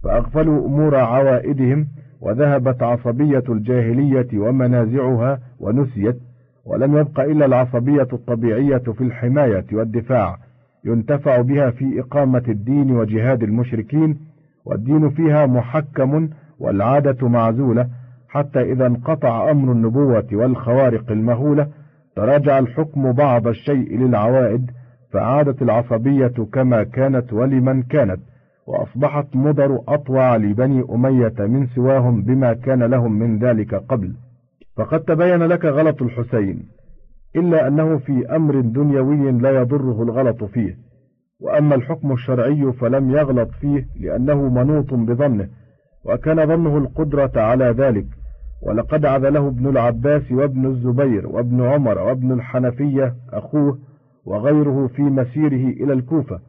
فأغفلوا 0.03 0.65
أمور 0.65 0.95
عوائدهم 0.95 1.87
وذهبت 2.21 2.83
عصبية 2.83 3.43
الجاهلية 3.49 4.27
ومنازعها 4.33 5.39
ونسيت. 5.59 6.17
ولم 6.65 6.97
يبق 6.97 7.19
إلا 7.19 7.45
العصبية 7.45 8.07
الطبيعية 8.13 8.77
في 8.77 9.01
الحماية 9.01 9.65
والدفاع 9.73 10.37
ينتفع 10.85 11.41
بها 11.41 11.71
في 11.71 11.99
إقامة 11.99 12.43
الدين 12.47 12.91
وجهاد 12.91 13.43
المشركين 13.43 14.19
والدين 14.65 15.09
فيها 15.09 15.45
محكم 15.45 16.29
والعادة 16.59 17.27
معزولة 17.27 17.87
حتى 18.29 18.71
إذا 18.71 18.87
انقطع 18.87 19.51
أمر 19.51 19.71
النبوة 19.71 20.27
والخوارق 20.33 21.11
المهولة 21.11 21.67
تراجع 22.15 22.59
الحكم 22.59 23.11
بعض 23.11 23.47
الشيء 23.47 23.97
للعوائد 23.97 24.71
فعادت 25.11 25.61
العصبية 25.61 26.33
كما 26.53 26.83
كانت 26.83 27.33
ولمن 27.33 27.83
كانت 27.83 28.19
وأصبحت 28.67 29.35
مضر 29.35 29.79
أطوع 29.87 30.35
لبني 30.35 30.83
أمية 30.93 31.33
من 31.39 31.67
سواهم 31.67 32.21
بما 32.21 32.53
كان 32.53 32.83
لهم 32.83 33.19
من 33.19 33.39
ذلك 33.39 33.75
قبل. 33.75 34.13
فقد 34.77 34.99
تبين 34.99 35.43
لك 35.43 35.65
غلط 35.65 36.01
الحسين 36.01 36.63
إلا 37.35 37.67
أنه 37.67 37.97
في 37.97 38.35
أمر 38.35 38.59
دنيوي 38.59 39.31
لا 39.31 39.51
يضره 39.61 40.03
الغلط 40.03 40.43
فيه 40.43 40.77
وأما 41.39 41.75
الحكم 41.75 42.11
الشرعي 42.11 42.73
فلم 42.73 43.11
يغلط 43.11 43.49
فيه 43.51 43.87
لأنه 43.99 44.49
منوط 44.49 44.93
بظنه 44.93 45.47
وكان 46.05 46.47
ظنه 46.47 46.77
القدرة 46.77 47.31
على 47.35 47.65
ذلك 47.65 48.05
ولقد 48.61 49.05
عذله 49.05 49.47
ابن 49.47 49.67
العباس 49.67 50.31
وابن 50.31 50.65
الزبير 50.65 51.27
وابن 51.27 51.61
عمر 51.61 51.99
وابن 51.99 52.31
الحنفية 52.31 53.15
أخوه 53.33 53.79
وغيره 54.25 54.87
في 54.87 55.01
مسيره 55.01 55.83
إلى 55.83 55.93
الكوفة 55.93 56.39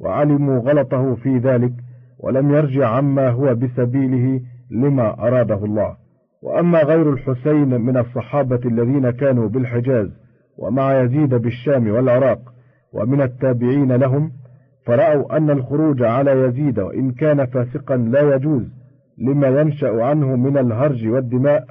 وعلموا 0.00 0.58
غلطه 0.58 1.14
في 1.14 1.38
ذلك 1.38 1.72
ولم 2.18 2.50
يرجع 2.50 2.88
عما 2.88 3.28
هو 3.30 3.54
بسبيله 3.54 4.40
لما 4.70 5.26
أراده 5.26 5.64
الله. 5.64 6.01
وأما 6.42 6.82
غير 6.82 7.12
الحسين 7.12 7.80
من 7.80 7.96
الصحابة 7.96 8.60
الذين 8.64 9.10
كانوا 9.10 9.48
بالحجاز 9.48 10.08
ومع 10.58 11.00
يزيد 11.00 11.34
بالشام 11.34 11.90
والعراق 11.90 12.38
ومن 12.92 13.22
التابعين 13.22 13.92
لهم 13.92 14.32
فرأوا 14.86 15.36
أن 15.36 15.50
الخروج 15.50 16.02
على 16.02 16.30
يزيد 16.30 16.78
وإن 16.78 17.12
كان 17.12 17.46
فاسقا 17.46 17.96
لا 17.96 18.34
يجوز 18.34 18.62
لما 19.18 19.48
ينشأ 19.60 20.02
عنه 20.02 20.36
من 20.36 20.58
الهرج 20.58 21.08
والدماء 21.08 21.64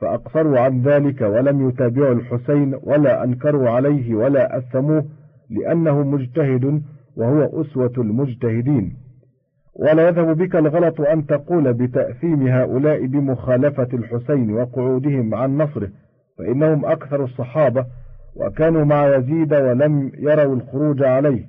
فأقصروا 0.00 0.58
عن 0.60 0.82
ذلك 0.82 1.20
ولم 1.20 1.68
يتابعوا 1.68 2.14
الحسين 2.14 2.74
ولا 2.82 3.24
أنكروا 3.24 3.70
عليه 3.70 4.14
ولا 4.14 4.58
أثموه 4.58 5.04
لأنه 5.50 6.02
مجتهد 6.02 6.82
وهو 7.16 7.60
أسوة 7.60 7.92
المجتهدين. 7.98 8.96
ولا 9.78 10.08
يذهب 10.08 10.36
بك 10.36 10.56
الغلط 10.56 11.00
أن 11.00 11.26
تقول 11.26 11.72
بتأثيم 11.72 12.48
هؤلاء 12.48 13.06
بمخالفة 13.06 13.88
الحسين 13.94 14.52
وقعودهم 14.52 15.34
عن 15.34 15.56
نصره 15.58 15.88
فإنهم 16.38 16.84
أكثر 16.86 17.24
الصحابة 17.24 17.86
وكانوا 18.36 18.84
مع 18.84 19.16
يزيد 19.16 19.54
ولم 19.54 20.12
يروا 20.18 20.56
الخروج 20.56 21.02
عليه 21.02 21.44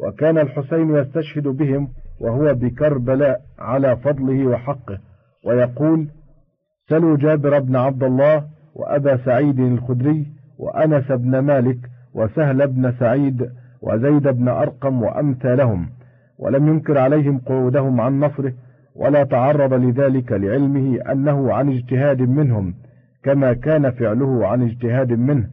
وكان 0.00 0.38
الحسين 0.38 0.94
يستشهد 0.94 1.48
بهم 1.48 1.88
وهو 2.20 2.54
بكربلاء 2.54 3.40
على 3.58 3.96
فضله 3.96 4.46
وحقه 4.46 4.98
ويقول 5.44 6.08
سلوا 6.88 7.16
جابر 7.16 7.58
بن 7.58 7.76
عبد 7.76 8.02
الله 8.02 8.44
وأبا 8.74 9.16
سعيد 9.16 9.60
الخدري 9.60 10.26
وأنس 10.58 11.12
بن 11.12 11.38
مالك 11.38 11.78
وسهل 12.14 12.66
بن 12.66 12.92
سعيد 12.92 13.50
وزيد 13.82 14.28
بن 14.28 14.48
أرقم 14.48 15.02
وأمثالهم. 15.02 15.88
ولم 16.38 16.68
ينكر 16.68 16.98
عليهم 16.98 17.38
قعودهم 17.38 18.00
عن 18.00 18.20
نصره 18.20 18.52
ولا 18.94 19.24
تعرض 19.24 19.74
لذلك 19.74 20.32
لعلمه 20.32 20.98
أنه 21.12 21.52
عن 21.52 21.68
اجتهاد 21.68 22.22
منهم 22.22 22.74
كما 23.22 23.52
كان 23.52 23.90
فعله 23.90 24.46
عن 24.46 24.62
اجتهاد 24.62 25.12
منه. 25.12 25.48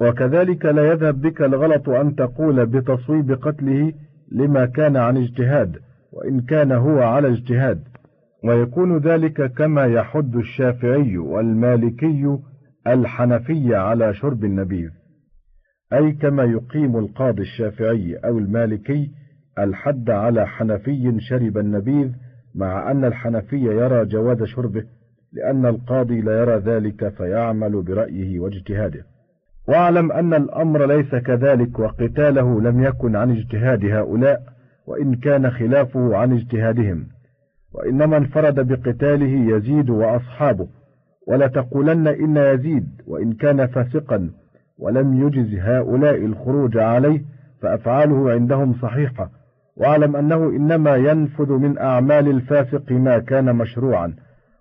وكذلك 0.00 0.64
لا 0.64 0.92
يذهب 0.92 1.20
بك 1.20 1.42
الغلط 1.42 1.88
أن 1.88 2.14
تقول 2.14 2.66
بتصويب 2.66 3.32
قتله 3.32 3.92
لما 4.32 4.66
كان 4.66 4.96
عن 4.96 5.16
اجتهاد 5.16 5.76
وإن 6.12 6.40
كان 6.40 6.72
هو 6.72 7.02
على 7.02 7.28
اجتهاد. 7.28 7.82
ويكون 8.44 8.98
ذلك 8.98 9.52
كما 9.52 9.84
يحد 9.84 10.36
الشافعي 10.36 11.18
والمالكي 11.18 12.38
الحنفي 12.86 13.74
على 13.74 14.14
شرب 14.14 14.44
النبيذ. 14.44 14.90
أي 15.92 16.12
كما 16.12 16.44
يقيم 16.44 16.96
القاضي 16.96 17.42
الشافعي 17.42 18.16
أو 18.16 18.38
المالكي 18.38 19.10
الحد 19.58 20.10
على 20.10 20.46
حنفي 20.46 21.20
شرب 21.20 21.58
النبيذ 21.58 22.12
مع 22.54 22.90
أن 22.90 23.04
الحنفي 23.04 23.56
يرى 23.56 24.04
جواز 24.04 24.42
شربه 24.42 24.84
لأن 25.32 25.66
القاضي 25.66 26.20
لا 26.20 26.40
يرى 26.40 26.56
ذلك 26.56 27.08
فيعمل 27.08 27.82
برأيه 27.82 28.40
واجتهاده. 28.40 29.04
واعلم 29.68 30.12
أن 30.12 30.34
الأمر 30.34 30.86
ليس 30.86 31.14
كذلك 31.14 31.78
وقتاله 31.78 32.60
لم 32.60 32.82
يكن 32.82 33.16
عن 33.16 33.30
اجتهاد 33.30 33.84
هؤلاء 33.84 34.42
وإن 34.86 35.14
كان 35.14 35.50
خلافه 35.50 36.16
عن 36.16 36.32
اجتهادهم. 36.32 37.06
وإنما 37.74 38.16
انفرد 38.16 38.68
بقتاله 38.68 39.56
يزيد 39.56 39.90
وأصحابه. 39.90 40.68
ولا 41.28 41.46
تقولن 41.46 42.08
إن 42.08 42.36
يزيد 42.36 42.88
وإن 43.06 43.32
كان 43.32 43.66
فاسقا 43.66 44.30
ولم 44.78 45.26
يجز 45.26 45.54
هؤلاء 45.54 46.24
الخروج 46.24 46.76
عليه 46.78 47.22
فأفعاله 47.62 48.30
عندهم 48.30 48.74
صحيحة. 48.82 49.39
واعلم 49.76 50.16
أنه 50.16 50.48
إنما 50.48 50.96
ينفذ 50.96 51.52
من 51.52 51.78
أعمال 51.78 52.28
الفاسق 52.28 52.92
ما 52.92 53.18
كان 53.18 53.56
مشروعا 53.56 54.14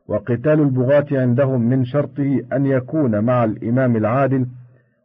وقتال 0.08 0.60
البغاة 0.60 1.06
عندهم 1.12 1.70
من 1.70 1.86
شرطه 1.86 2.42
أن 2.54 2.66
يكون 2.66 3.20
مع 3.20 3.44
الإمام 3.44 3.96
العادل 3.96 4.48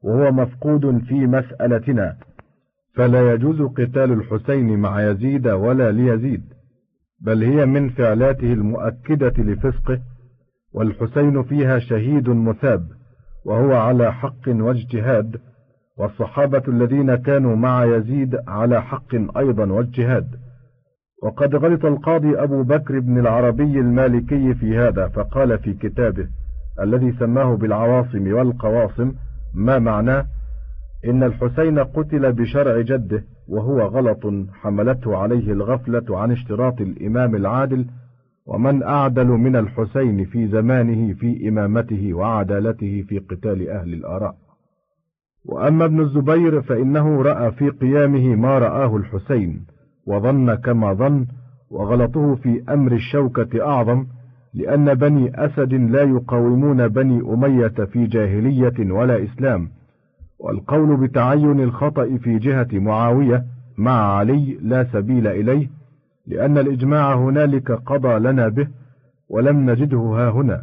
وهو 0.03 0.33
مفقود 0.33 0.99
في 0.99 1.27
مسألتنا. 1.27 2.17
فلا 2.95 3.33
يجوز 3.33 3.62
قتال 3.62 4.12
الحسين 4.12 4.79
مع 4.79 5.03
يزيد 5.03 5.49
ولا 5.49 5.93
ليزيد 5.93 6.43
بل 7.21 7.43
هي 7.43 7.67
من 7.67 7.88
فعلاته 7.88 8.53
المؤكدة 8.53 9.35
لفسقه 9.38 10.01
والحسين 10.75 11.43
فيها 11.43 11.79
شهيد 11.79 12.29
مثاب 12.29 12.88
وهو 13.45 13.73
على 13.73 14.12
حق 14.12 14.49
واجتهاد 14.49 15.37
والصحابة 15.99 16.63
الذين 16.69 17.15
كانوا 17.15 17.57
مع 17.57 17.85
يزيد 17.85 18.37
على 18.49 18.83
حق 18.83 19.15
أيضا 19.39 19.73
واجتهاد 19.73 20.27
وقد 21.23 21.55
غلط 21.55 21.85
القاضي 21.85 22.37
أبو 22.43 22.63
بكر 22.63 23.01
بن 23.01 23.19
العربي 23.19 23.81
المالكي 23.81 24.55
في 24.55 24.79
هذا 24.79 25.09
فقال 25.09 25.59
في 25.59 25.73
كتابه 25.73 26.27
الذي 26.81 27.13
سماه 27.13 27.57
بالعواصم 27.57 28.33
والقواصم 28.33 29.13
ما 29.55 29.79
معناه؟ 29.79 30.27
إن 31.05 31.23
الحسين 31.23 31.79
قتل 31.79 32.33
بشرع 32.33 32.81
جده 32.81 33.25
وهو 33.49 33.81
غلط 33.81 34.27
حملته 34.53 35.17
عليه 35.17 35.53
الغفلة 35.53 36.19
عن 36.19 36.31
اشتراط 36.31 36.81
الإمام 36.81 37.35
العادل 37.35 37.87
ومن 38.47 38.83
أعدل 38.83 39.27
من 39.27 39.57
الحسين 39.57 40.25
في 40.25 40.49
زمانه 40.49 41.15
في 41.15 41.49
إمامته 41.49 42.15
وعدالته 42.15 43.05
في 43.09 43.19
قتال 43.19 43.69
أهل 43.69 43.95
الآراء. 43.95 44.44
وأما 45.45 45.85
ابن 45.85 46.01
الزبير 46.01 46.63
فإنه 46.63 47.23
رأى 47.23 47.53
في 47.53 47.69
قيامه 47.69 48.35
ما 48.35 48.59
رآه 48.59 48.97
الحسين 48.97 49.67
وظن 50.07 50.55
كما 50.55 50.93
ظن 50.93 51.27
وغلطه 51.71 52.35
في 52.35 52.63
أمر 52.69 52.93
الشوكة 52.93 53.67
أعظم 53.67 54.07
لأن 54.55 54.95
بني 54.95 55.45
أسد 55.45 55.75
لا 55.75 56.03
يقاومون 56.03 56.89
بني 56.89 57.21
أمية 57.21 57.69
في 57.69 58.07
جاهلية 58.07 58.93
ولا 58.93 59.25
إسلام. 59.25 59.69
والقول 60.39 60.97
بتعين 60.97 61.61
الخطأ 61.61 62.17
في 62.17 62.39
جهة 62.39 62.69
معاوية 62.73 63.45
مع 63.79 64.17
علي 64.17 64.59
لا 64.63 64.85
سبيل 64.85 65.27
إليه 65.27 65.69
لأن 66.27 66.59
الإجماع 66.59 67.15
هنالك 67.15 67.73
قضى 67.73 68.19
لنا 68.19 68.49
به 68.49 68.69
ولم 69.31 69.71
نجده 69.71 69.99
ها 69.99 70.31
هنا. 70.31 70.63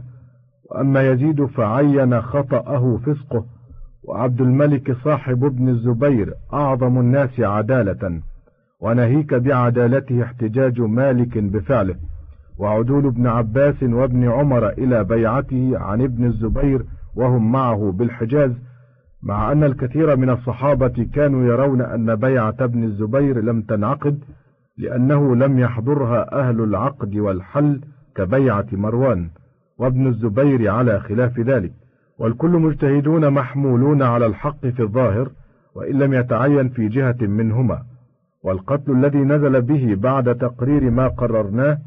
وأما 0.71 1.09
يزيد 1.09 1.45
فعين 1.45 2.21
خطأه 2.21 2.97
فسقه 3.05 3.45
وعبد 4.03 4.41
الملك 4.41 4.97
صاحب 5.03 5.43
ابن 5.45 5.69
الزبير 5.69 6.33
أعظم 6.53 6.99
الناس 6.99 7.39
عدالة 7.39 8.21
ونهيك 8.79 9.33
بعدالته 9.33 10.23
احتجاج 10.23 10.81
مالك 10.81 11.37
بفعله. 11.37 11.95
وعدول 12.57 13.05
ابن 13.05 13.27
عباس 13.27 13.83
وابن 13.83 14.29
عمر 14.29 14.69
إلى 14.69 15.03
بيعته 15.03 15.71
عن 15.77 16.01
ابن 16.01 16.25
الزبير 16.25 16.85
وهم 17.15 17.51
معه 17.51 17.91
بالحجاز 17.91 18.51
مع 19.23 19.51
أن 19.51 19.63
الكثير 19.63 20.15
من 20.15 20.29
الصحابة 20.29 21.07
كانوا 21.13 21.45
يرون 21.45 21.81
أن 21.81 22.15
بيعة 22.15 22.55
ابن 22.59 22.83
الزبير 22.83 23.41
لم 23.41 23.61
تنعقد 23.61 24.23
لأنه 24.77 25.35
لم 25.35 25.59
يحضرها 25.59 26.39
أهل 26.39 26.61
العقد 26.61 27.15
والحل 27.15 27.81
كبيعة 28.15 28.65
مروان 28.71 29.29
وابن 29.77 30.07
الزبير 30.07 30.69
على 30.69 30.99
خلاف 30.99 31.39
ذلك. 31.39 31.71
والكل 32.19 32.49
مجتهدون 32.49 33.29
محمولون 33.29 34.01
على 34.01 34.25
الحق 34.25 34.67
في 34.67 34.81
الظاهر 34.81 35.29
وإن 35.75 35.99
لم 35.99 36.13
يتعين 36.13 36.69
في 36.69 36.87
جهة 36.87 37.17
منهما. 37.21 37.83
والقتل 38.43 38.91
الذي 38.91 39.17
نزل 39.17 39.61
به 39.61 39.95
بعد 39.95 40.35
تقرير 40.35 40.89
ما 40.89 41.07
قررناه 41.07 41.77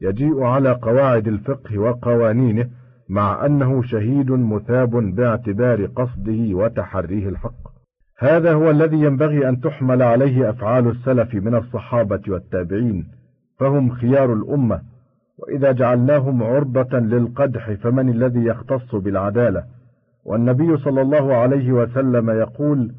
يجيء 0.00 0.42
على 0.42 0.72
قواعد 0.72 1.28
الفقه 1.28 1.78
وقوانينه 1.78 2.68
مع 3.08 3.46
أنه 3.46 3.82
شهيد 3.82 4.30
مثاب 4.30 4.90
باعتبار 4.90 5.86
قصده 5.86 6.54
وتحريه 6.54 7.28
الحق. 7.28 7.76
هذا 8.18 8.52
هو 8.52 8.70
الذي 8.70 8.96
ينبغي 8.96 9.48
أن 9.48 9.60
تحمل 9.60 10.02
عليه 10.02 10.50
أفعال 10.50 10.88
السلف 10.88 11.34
من 11.34 11.54
الصحابة 11.54 12.22
والتابعين 12.28 13.06
فهم 13.58 13.90
خيار 13.90 14.32
الأمة 14.32 14.80
وإذا 15.38 15.72
جعلناهم 15.72 16.42
عرضة 16.42 16.98
للقدح 16.98 17.72
فمن 17.72 18.08
الذي 18.08 18.44
يختص 18.44 18.94
بالعدالة؟ 18.94 19.64
والنبي 20.24 20.76
صلى 20.76 21.02
الله 21.02 21.34
عليه 21.34 21.72
وسلم 21.72 22.30
يقول 22.30 22.92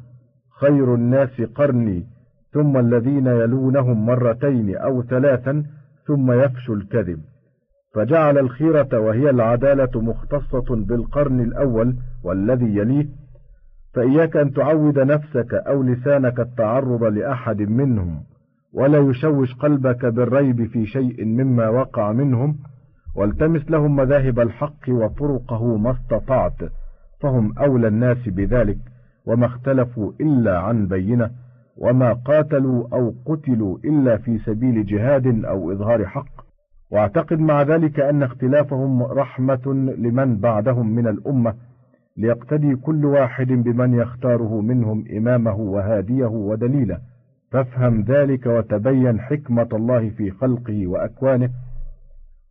خير 0.60 0.94
الناس 0.94 1.40
قرني 1.40 2.06
ثم 2.52 2.76
الذين 2.76 3.26
يلونهم 3.26 4.06
مرتين 4.06 4.76
أو 4.76 5.02
ثلاثا 5.02 5.64
ثم 6.06 6.32
يفشو 6.32 6.74
الكذب. 6.74 7.20
فجعل 7.94 8.38
الخيرة 8.38 8.98
وهي 8.98 9.30
العدالة 9.30 10.00
مختصة 10.00 10.66
بالقرن 10.70 11.40
الأول 11.40 11.96
والذي 12.24 12.76
يليه. 12.76 13.06
فإياك 13.94 14.36
أن 14.36 14.52
تعود 14.52 14.98
نفسك 14.98 15.54
أو 15.54 15.82
لسانك 15.82 16.40
التعرض 16.40 17.04
لأحد 17.04 17.60
منهم. 17.60 18.22
ولا 18.78 18.98
يشوش 18.98 19.54
قلبك 19.54 20.06
بالريب 20.06 20.66
في 20.66 20.86
شيء 20.86 21.24
مما 21.24 21.68
وقع 21.68 22.12
منهم 22.12 22.56
والتمس 23.16 23.70
لهم 23.70 23.96
مذاهب 23.96 24.40
الحق 24.40 24.88
وطرقه 24.88 25.76
ما 25.76 25.90
استطعت 25.90 26.58
فهم 27.20 27.58
أولى 27.58 27.88
الناس 27.88 28.28
بذلك 28.28 28.78
وما 29.26 29.46
اختلفوا 29.46 30.12
إلا 30.20 30.58
عن 30.58 30.86
بينة 30.86 31.30
وما 31.76 32.12
قاتلوا 32.12 32.88
أو 32.92 33.14
قتلوا 33.26 33.78
إلا 33.84 34.16
في 34.16 34.38
سبيل 34.38 34.86
جهاد 34.86 35.44
أو 35.44 35.72
إظهار 35.72 36.06
حق. 36.06 36.48
واعتقد 36.90 37.38
مع 37.38 37.62
ذلك 37.62 38.00
أن 38.00 38.22
اختلافهم 38.22 39.02
رحمة 39.02 39.94
لمن 39.98 40.36
بعدهم 40.36 40.94
من 40.94 41.06
الأمة 41.06 41.54
ليقتدي 42.16 42.76
كل 42.76 43.04
واحد 43.04 43.46
بمن 43.46 43.94
يختاره 43.94 44.60
منهم 44.60 45.04
إمامه 45.16 45.56
وهاديه 45.56 46.26
ودليله. 46.26 46.98
فافهم 47.52 48.02
ذلك 48.02 48.46
وتبين 48.46 49.20
حكمة 49.20 49.68
الله 49.72 50.10
في 50.10 50.30
خلقه 50.30 50.86
وأكوانه 50.86 51.50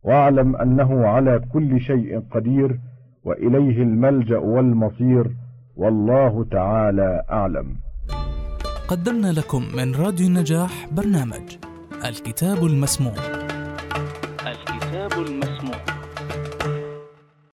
واعلم 0.02 0.56
أنه 0.56 1.06
على 1.06 1.40
كل 1.52 1.80
شيء 1.80 2.22
قدير 2.30 2.80
وإليه 3.24 3.82
الملجأ 3.82 4.38
والمصير 4.38 5.30
والله 5.76 6.44
تعالى 6.50 7.22
أعلم. 7.30 7.76
قدمنا 8.88 9.32
لكم 9.32 9.62
من 9.76 9.94
راديو 9.94 10.26
النجاح 10.26 10.88
برنامج 10.92 11.56
الكتاب 12.04 12.64
المسموع. 12.64 13.14
الكتاب 14.46 15.12
المسموع. 15.26 15.97